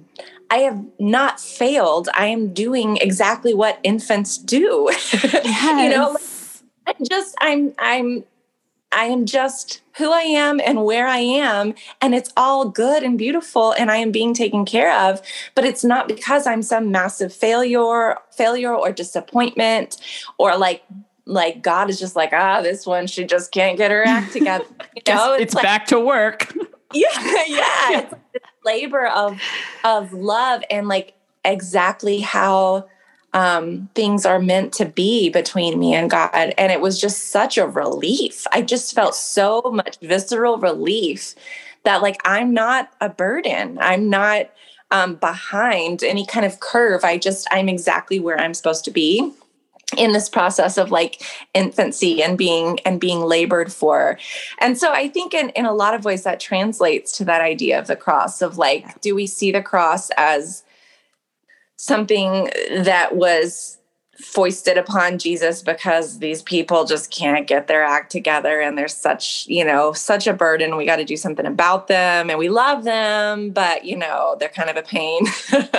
[0.50, 2.08] I have not failed.
[2.14, 4.88] I am doing exactly what infants do.
[5.12, 5.82] Yes.
[5.82, 6.16] you know,
[6.86, 8.24] I'm just I'm I'm
[8.90, 13.18] I am just who I am and where I am and it's all good and
[13.18, 15.20] beautiful and I am being taken care of
[15.54, 19.98] but it's not because I'm some massive failure failure or disappointment
[20.38, 20.84] or like
[21.28, 24.64] like God is just like ah this one she just can't get her act together
[24.96, 26.52] you know it's, it's like, back to work
[26.94, 28.00] yeah yeah, yeah.
[28.00, 29.40] it's like labor of
[29.84, 31.14] of love and like
[31.44, 32.88] exactly how
[33.34, 36.30] um, things are meant to be between me and God.
[36.32, 38.46] And it was just such a relief.
[38.52, 41.34] I just felt so much visceral relief
[41.84, 43.78] that, like, I'm not a burden.
[43.82, 44.50] I'm not
[44.90, 47.04] um, behind any kind of curve.
[47.04, 49.30] I just, I'm exactly where I'm supposed to be
[49.96, 51.22] in this process of like
[51.54, 54.18] infancy and being and being labored for.
[54.58, 57.78] And so i think in in a lot of ways that translates to that idea
[57.78, 60.62] of the cross of like do we see the cross as
[61.76, 63.77] something that was
[64.18, 69.46] foisted upon Jesus because these people just can't get their act together and there's such,
[69.46, 70.76] you know, such a burden.
[70.76, 74.48] We got to do something about them and we love them, but, you know, they're
[74.48, 75.26] kind of a pain.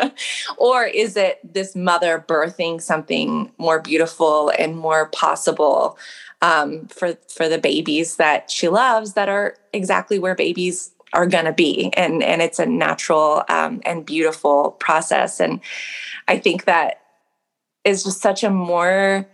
[0.58, 5.98] or is it this mother birthing something more beautiful and more possible
[6.42, 11.46] um, for for the babies that she loves that are exactly where babies are going
[11.46, 15.60] to be and and it's a natural um, and beautiful process and
[16.28, 17.02] i think that
[17.84, 19.28] is just such a more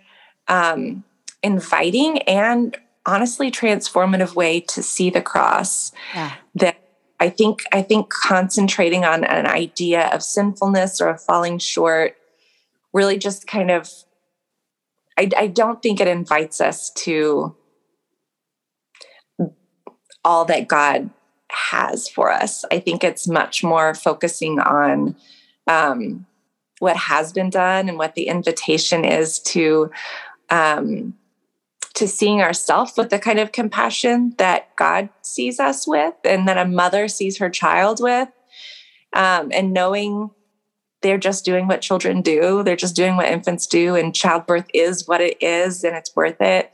[0.48, 1.04] um,
[1.43, 6.34] inviting and honestly transformative way to see the cross yeah.
[6.56, 6.76] that
[7.20, 12.16] i think i think concentrating on an idea of sinfulness or of falling short
[12.93, 13.91] really just kind of
[15.18, 17.56] I, I don't think it invites us to
[20.24, 21.12] all that god
[21.56, 22.66] has for us.
[22.72, 25.16] I think it's much more focusing on
[25.68, 26.26] um,
[26.80, 29.89] what has been done and what the invitation is to
[30.49, 31.13] um,
[31.95, 36.57] to seeing ourselves with the kind of compassion that God sees us with, and that
[36.57, 38.28] a mother sees her child with,
[39.13, 40.30] um, and knowing
[41.01, 42.63] they're just doing what children do.
[42.63, 46.41] They're just doing what infants do, and childbirth is what it is, and it's worth
[46.41, 46.71] it.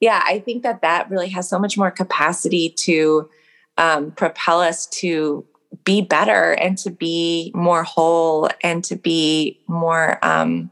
[0.00, 3.28] Yeah, I think that that really has so much more capacity to
[3.76, 5.44] um, propel us to
[5.84, 10.70] be better and to be more whole and to be more um,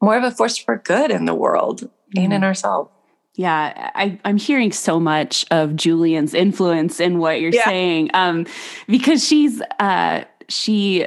[0.00, 2.24] more of a force for good in the world mm-hmm.
[2.24, 2.90] and in ourselves.
[3.36, 7.64] Yeah, I, am hearing so much of Julian's influence in what you're yeah.
[7.64, 8.46] saying, um,
[8.86, 11.06] because she's uh, she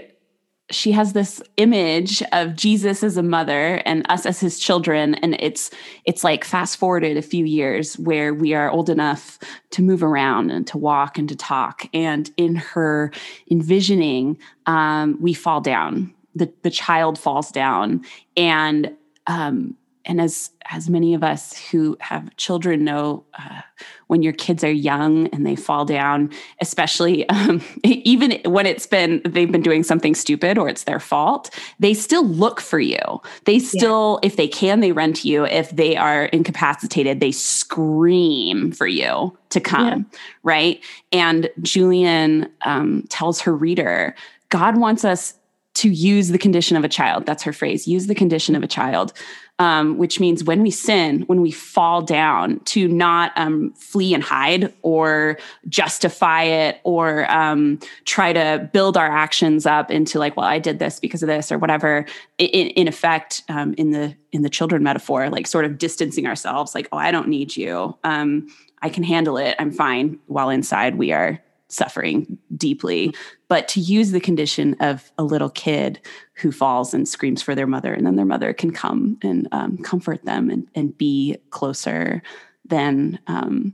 [0.69, 5.15] she has this image of Jesus as a mother and us as his children.
[5.15, 5.71] And it's
[6.05, 9.39] it's like fast forwarded a few years where we are old enough
[9.71, 11.87] to move around and to walk and to talk.
[11.93, 13.11] And in her
[13.49, 16.13] envisioning um, we fall down.
[16.35, 18.03] The the child falls down.
[18.35, 18.91] And
[19.27, 19.75] um,
[20.07, 23.61] and as as many of us who have children know uh,
[24.07, 26.31] when your kids are young and they fall down
[26.61, 31.53] especially um, even when it's been they've been doing something stupid or it's their fault
[31.79, 32.97] they still look for you
[33.45, 34.27] they still yeah.
[34.27, 39.37] if they can they run to you if they are incapacitated they scream for you
[39.49, 40.19] to come yeah.
[40.43, 44.15] right and julian um, tells her reader
[44.49, 45.33] god wants us
[45.77, 48.67] to use the condition of a child that's her phrase use the condition of a
[48.67, 49.13] child
[49.59, 54.23] um, which means when we sin, when we fall down, to not um, flee and
[54.23, 60.45] hide or justify it or um, try to build our actions up into like, well,
[60.45, 62.05] I did this because of this or whatever.
[62.37, 66.75] In, in effect, um, in the in the children metaphor, like sort of distancing ourselves,
[66.75, 67.97] like, oh, I don't need you.
[68.03, 68.47] Um,
[68.83, 69.55] I can handle it.
[69.57, 70.19] I'm fine.
[70.27, 73.13] While inside, we are suffering deeply.
[73.47, 75.99] But to use the condition of a little kid
[76.33, 79.77] who falls and screams for their mother and then their mother can come and um,
[79.79, 82.21] comfort them and, and be closer
[82.65, 83.73] than um,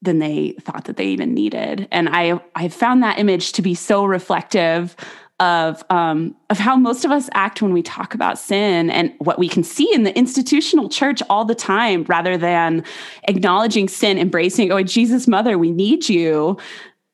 [0.00, 1.88] than they thought that they even needed.
[1.90, 4.96] And i i found that image to be so reflective
[5.42, 9.40] of um, of how most of us act when we talk about sin and what
[9.40, 12.84] we can see in the institutional church all the time, rather than
[13.24, 16.56] acknowledging sin, embracing, oh, Jesus, Mother, we need you.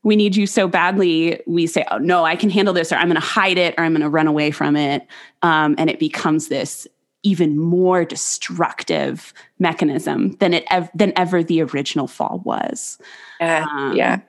[0.02, 1.40] We need you so badly.
[1.46, 3.84] We say, oh, no, I can handle this, or I'm going to hide it, or
[3.84, 5.06] I'm going to run away from it.
[5.40, 6.86] Um, and it becomes this
[7.22, 12.98] even more destructive mechanism than it ev- than ever the original fall was.
[13.40, 14.20] Uh, um, yeah,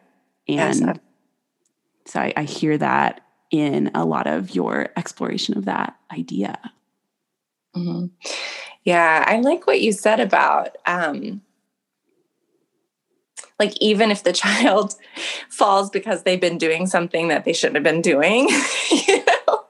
[0.48, 0.98] and yes.
[2.06, 6.60] so I, I hear that in a lot of your exploration of that idea.
[7.76, 8.08] Mm-hmm.
[8.84, 11.42] Yeah, I like what you said about um,
[13.60, 14.96] like even if the child
[15.50, 18.50] falls because they've been doing something that they shouldn't have been doing,
[19.08, 19.66] you know,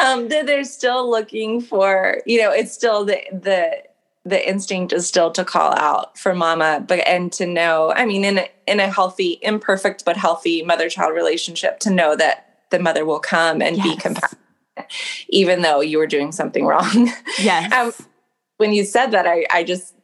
[0.00, 3.84] um, they're still looking for, you know, it's still the the
[4.24, 8.24] the instinct is still to call out for mama, but and to know, I mean,
[8.24, 12.80] in a, in a healthy, imperfect but healthy mother child relationship, to know that the
[12.80, 13.86] mother will come and yes.
[13.86, 14.38] be compassionate,
[15.28, 17.12] even though you were doing something wrong.
[17.38, 17.72] Yes.
[17.72, 17.92] um,
[18.56, 19.94] when you said that, I I just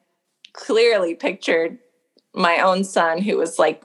[0.52, 1.78] clearly pictured
[2.34, 3.82] my own son who was like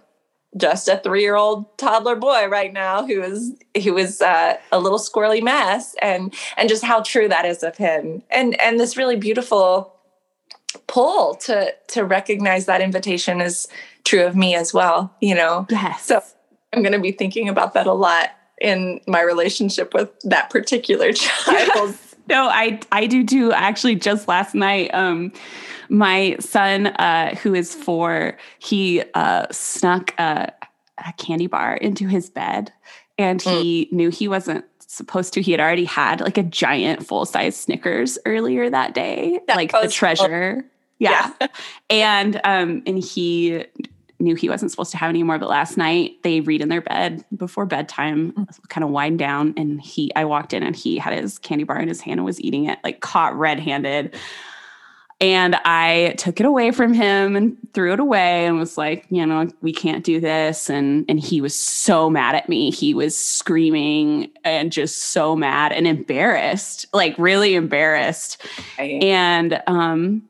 [0.56, 3.54] just a three-year-old toddler boy right now who is
[3.84, 7.76] who is uh, a little squirrely mess and and just how true that is of
[7.78, 9.96] him and and this really beautiful
[10.88, 13.68] pull to to recognize that invitation is
[14.04, 16.22] true of me as well you know yes so
[16.74, 18.32] i'm going to be thinking about that a lot
[18.64, 21.96] in my relationship with that particular child
[22.28, 25.32] no i i do too actually just last night um
[25.90, 30.52] my son, uh, who is four, he uh, snuck a,
[30.98, 32.74] a, candy bar into his bed
[33.18, 33.92] and he mm.
[33.92, 35.42] knew he wasn't supposed to.
[35.42, 39.72] He had already had like a giant full size Snickers earlier that day, that like
[39.72, 40.66] the treasure.
[41.00, 41.32] Yeah.
[41.40, 41.48] yeah.
[41.90, 43.66] and um, and he
[44.24, 45.38] knew he wasn't supposed to have any more.
[45.38, 48.70] But last night they read in their bed before bedtime, mm.
[48.70, 49.54] kind of wind down.
[49.58, 52.26] And he, I walked in and he had his candy bar in his hand and
[52.26, 54.16] was eating it, like caught red handed.
[55.24, 59.26] And I took it away from him and threw it away and was like, you
[59.26, 60.70] know, we can't do this.
[60.70, 62.72] And and he was so mad at me.
[62.72, 68.42] He was screaming and just so mad and embarrassed, like really embarrassed.
[68.78, 70.28] And um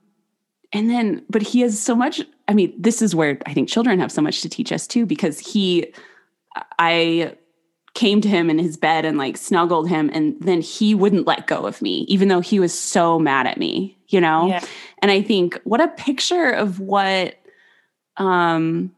[0.71, 3.99] and then but he has so much I mean, this is where I think children
[3.99, 5.93] have so much to teach us too, because he
[6.77, 7.35] I
[7.93, 11.47] came to him in his bed and like snuggled him and then he wouldn't let
[11.47, 14.63] go of me even though he was so mad at me you know yeah.
[15.01, 17.35] and i think what a picture of what
[18.17, 18.91] um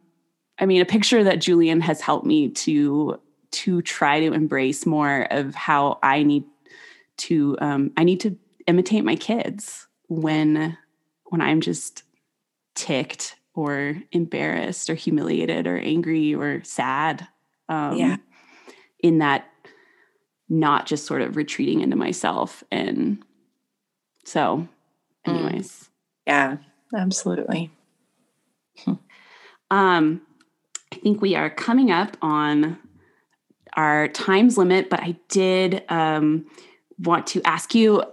[0.60, 3.20] i mean a picture that julian has helped me to
[3.52, 6.46] to try to embrace more of how i need
[7.18, 10.78] to um i need to imitate my kids when
[11.26, 12.04] when i'm just
[12.76, 17.28] ticked or embarrassed or humiliated or angry or sad
[17.70, 18.18] um yeah
[18.99, 19.47] in that
[20.47, 23.24] not just sort of retreating into myself and
[24.24, 24.68] so
[25.26, 25.34] mm.
[25.34, 25.88] anyways mm.
[26.28, 26.58] yeah
[26.95, 27.72] absolutely
[29.72, 30.22] um
[30.91, 32.78] i think we are coming up on
[33.74, 36.45] our times limit but i did um
[36.99, 38.03] want to ask you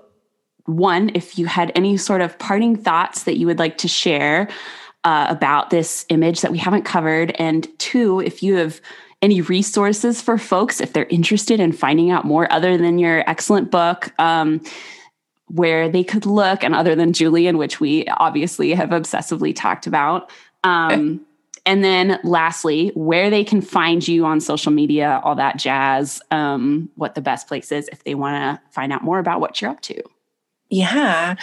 [0.66, 4.48] one if you had any sort of parting thoughts that you would like to share
[5.04, 7.32] uh, about this image that we haven't covered.
[7.38, 8.80] And two if you have
[9.20, 13.70] any resources for folks if they're interested in finding out more other than your excellent
[13.70, 14.60] book um,
[15.46, 20.30] where they could look and other than julian which we obviously have obsessively talked about.
[20.64, 21.24] Um,
[21.64, 26.90] and then lastly where they can find you on social media all that jazz um,
[26.96, 29.70] what the best place is if they want to find out more about what you're
[29.70, 30.02] up to.
[30.68, 31.36] Yeah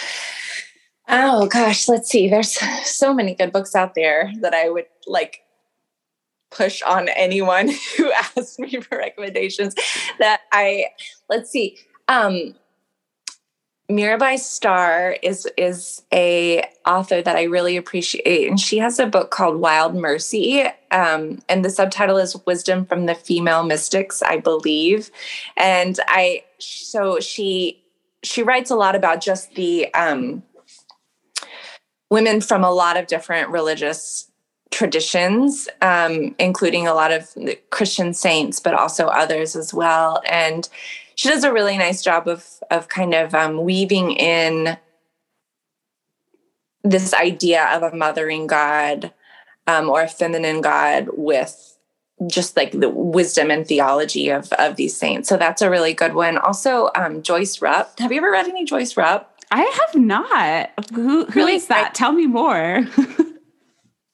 [1.09, 2.57] oh gosh let's see there's
[2.87, 5.41] so many good books out there that i would like
[6.51, 9.75] push on anyone who asks me for recommendations
[10.19, 10.87] that I
[11.29, 11.77] let's see.
[12.07, 12.55] Um
[13.91, 19.31] Mirabai Starr is is a author that I really appreciate, and she has a book
[19.31, 25.09] called Wild Mercy, um, and the subtitle is Wisdom from the Female Mystics, I believe.
[25.57, 27.83] And I so she
[28.21, 30.43] she writes a lot about just the um,
[32.09, 34.29] women from a lot of different religious
[34.71, 37.33] traditions, um, including a lot of
[37.69, 40.21] Christian saints, but also others as well.
[40.29, 40.67] And
[41.15, 44.77] she does a really nice job of of kind of um, weaving in
[46.83, 49.11] this idea of a mothering God
[49.67, 51.77] um, or a feminine God with
[52.27, 55.27] just like the wisdom and theology of of these saints.
[55.27, 56.37] So that's a really good one.
[56.37, 57.99] Also, um, Joyce Rupp.
[57.99, 59.38] Have you ever read any Joyce Rupp?
[59.51, 60.71] I have not.
[60.93, 61.55] Who who really?
[61.55, 61.87] is that?
[61.87, 62.87] I, Tell me more.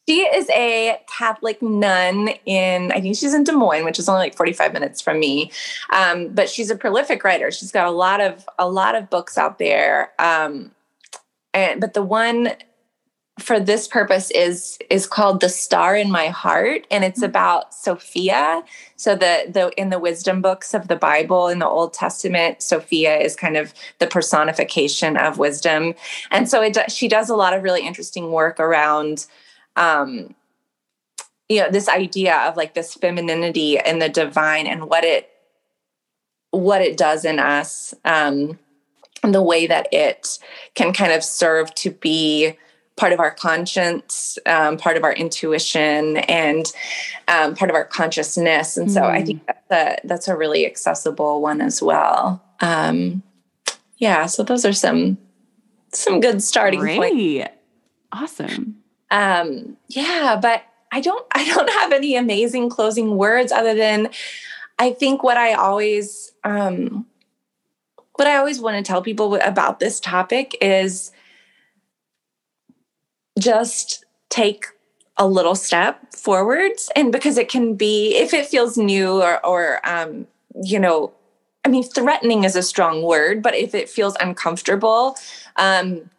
[0.07, 4.19] She is a Catholic nun in, I think she's in Des Moines, which is only
[4.19, 5.51] like 45 minutes from me.
[5.91, 7.49] Um, but she's a prolific writer.
[7.49, 10.11] She's got a lot of a lot of books out there.
[10.19, 10.71] Um,
[11.55, 12.51] and but the one
[13.39, 17.29] for this purpose is is called the star in my heart and it's mm-hmm.
[17.29, 18.63] about sophia
[18.95, 23.17] so the the in the wisdom books of the bible in the old testament sophia
[23.17, 25.93] is kind of the personification of wisdom.
[26.31, 29.25] And so it she does a lot of really interesting work around
[29.75, 30.33] um
[31.49, 35.29] you know this idea of like this femininity and the divine and what it
[36.51, 38.57] what it does in us um
[39.23, 40.39] the way that it
[40.75, 42.55] can kind of serve to be
[42.97, 46.71] part of our conscience, um, part of our intuition, and
[47.27, 48.77] um, part of our consciousness.
[48.77, 49.09] And so mm.
[49.09, 49.45] I think mm.
[49.47, 52.41] that's a, that's a really accessible one as well.
[52.61, 53.21] Um,
[53.97, 55.17] yeah, so those are some
[55.91, 56.97] some good starting Great.
[56.97, 57.49] points.
[58.11, 58.77] Awesome.
[59.11, 64.09] Um, yeah, but I don't I don't have any amazing closing words other than
[64.79, 67.05] I think what I always um,
[68.15, 71.11] what I always want to tell people about this topic is
[73.39, 74.65] just take
[75.17, 79.79] a little step forwards and because it can be if it feels new or or
[79.87, 80.27] um,
[80.63, 81.13] you know
[81.63, 85.15] i mean threatening is a strong word but if it feels uncomfortable
[85.55, 86.09] um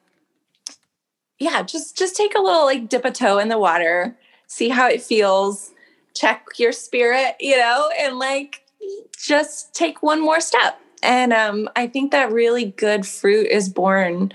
[1.39, 4.89] yeah just just take a little like dip a toe in the water see how
[4.89, 5.73] it feels
[6.15, 8.63] check your spirit you know and like
[9.19, 10.79] just take one more step.
[11.03, 14.33] And um i think that really good fruit is born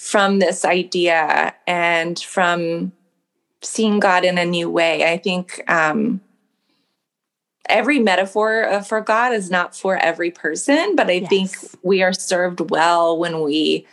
[0.00, 2.90] from this idea and from
[3.60, 5.12] seeing God in a new way.
[5.12, 6.22] I think um,
[7.68, 11.28] every metaphor for God is not for every person, but I yes.
[11.28, 11.50] think
[11.82, 13.86] we are served well when we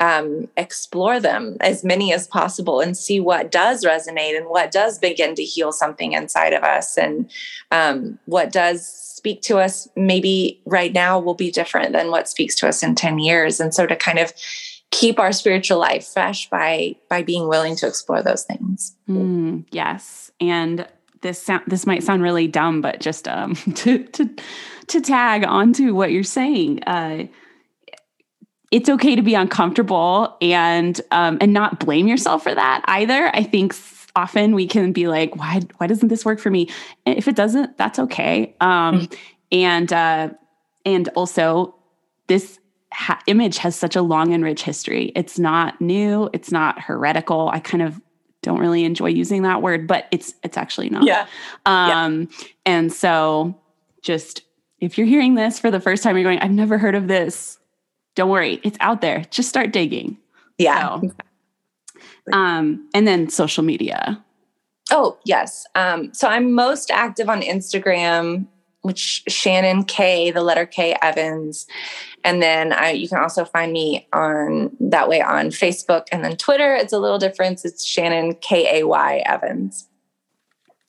[0.00, 4.98] um, explore them as many as possible and see what does resonate and what does
[4.98, 7.30] begin to heal something inside of us and
[7.70, 12.56] um, what does speak to us maybe right now will be different than what speaks
[12.56, 13.60] to us in 10 years.
[13.60, 14.32] And so to kind of
[14.90, 18.96] keep our spiritual life fresh by by being willing to explore those things.
[19.08, 20.86] Mm, yes, and
[21.22, 24.28] this sound, this might sound really dumb, but just um, to to
[24.88, 26.82] to tag onto what you're saying.
[26.84, 27.26] Uh,
[28.72, 33.30] it's okay to be uncomfortable and um, and not blame yourself for that either.
[33.34, 33.74] I think
[34.16, 36.68] often we can be like, why why doesn't this work for me?
[37.04, 38.54] And if it doesn't, that's okay.
[38.60, 39.14] Um, mm-hmm.
[39.52, 40.30] and uh,
[40.84, 41.74] and also
[42.26, 42.58] this
[42.96, 45.12] ha- image has such a long and rich history.
[45.14, 47.50] It's not new, it's not heretical.
[47.52, 48.00] I kind of
[48.42, 51.04] don't really enjoy using that word, but it's it's actually not.
[51.04, 51.26] Yeah.
[51.66, 52.46] Um yeah.
[52.64, 53.60] and so
[54.00, 54.42] just
[54.80, 57.58] if you're hearing this for the first time you're going I've never heard of this.
[58.14, 59.26] Don't worry, it's out there.
[59.30, 60.16] Just start digging.
[60.56, 61.00] Yeah.
[61.00, 61.12] So,
[62.32, 64.24] um and then social media.
[64.90, 65.66] Oh, yes.
[65.74, 68.46] Um so I'm most active on Instagram
[68.86, 71.66] which Shannon K, the letter K Evans.
[72.22, 76.36] And then I, you can also find me on that way on Facebook and then
[76.36, 76.74] Twitter.
[76.74, 77.64] It's a little difference.
[77.64, 79.88] It's Shannon K A Y Evans.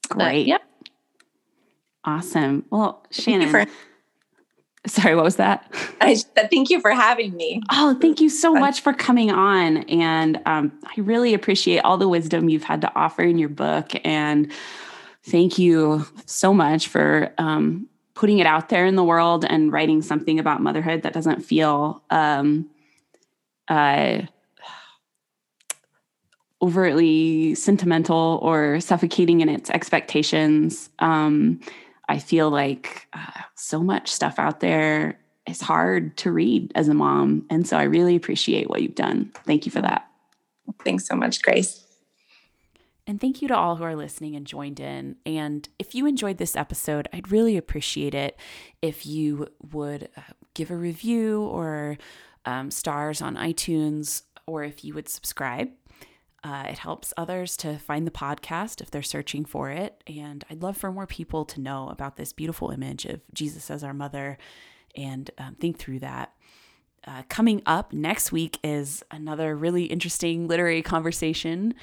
[0.10, 0.24] Great.
[0.24, 0.62] But, yep.
[2.06, 2.66] Awesome.
[2.70, 3.50] Well, Shannon.
[3.50, 3.66] For,
[4.86, 5.74] sorry, what was that?
[6.00, 7.64] I said thank you for having me.
[7.72, 9.78] Oh, thank you so much for coming on.
[9.90, 13.92] And um, I really appreciate all the wisdom you've had to offer in your book
[14.06, 14.52] and
[15.28, 20.02] thank you so much for um, putting it out there in the world and writing
[20.02, 22.70] something about motherhood that doesn't feel um,
[23.68, 24.22] uh,
[26.62, 30.90] overtly sentimental or suffocating in its expectations.
[31.00, 31.60] Um,
[32.10, 36.94] I feel like uh, so much stuff out there is hard to read as a
[36.94, 37.46] mom.
[37.50, 39.32] And so I really appreciate what you've done.
[39.46, 40.08] Thank you for that.
[40.84, 41.87] Thanks so much, Grace.
[43.08, 45.16] And thank you to all who are listening and joined in.
[45.26, 48.38] And if you enjoyed this episode, I'd really appreciate it
[48.82, 50.22] if you would uh,
[50.54, 51.98] give a review or
[52.46, 55.70] um, stars on iTunes, or if you would subscribe.
[56.44, 60.04] Uh, it helps others to find the podcast if they're searching for it.
[60.06, 63.84] And I'd love for more people to know about this beautiful image of Jesus as
[63.84, 64.38] our mother
[64.96, 66.34] and um, think through that.
[67.06, 71.74] Uh, coming up next week is another really interesting literary conversation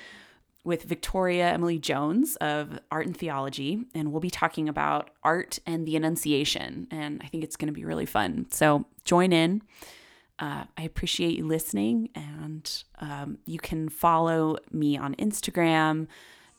[0.65, 5.87] with Victoria Emily Jones of Art and Theology, and we'll be talking about art and
[5.87, 6.89] the Annunciation.
[6.91, 8.47] And I think it's going to be really fun.
[8.51, 9.63] So join in.
[10.39, 16.09] Uh, I appreciate you listening, and um, you can follow me on Instagram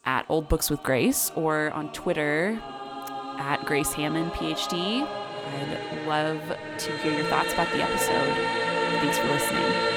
[0.06, 2.60] at Old Books with Grace or on Twitter
[3.38, 5.06] at Grace Hamman, PhD.
[5.06, 6.42] I'd love
[6.78, 8.34] to hear your thoughts about the episode.
[9.02, 9.95] Thanks for listening.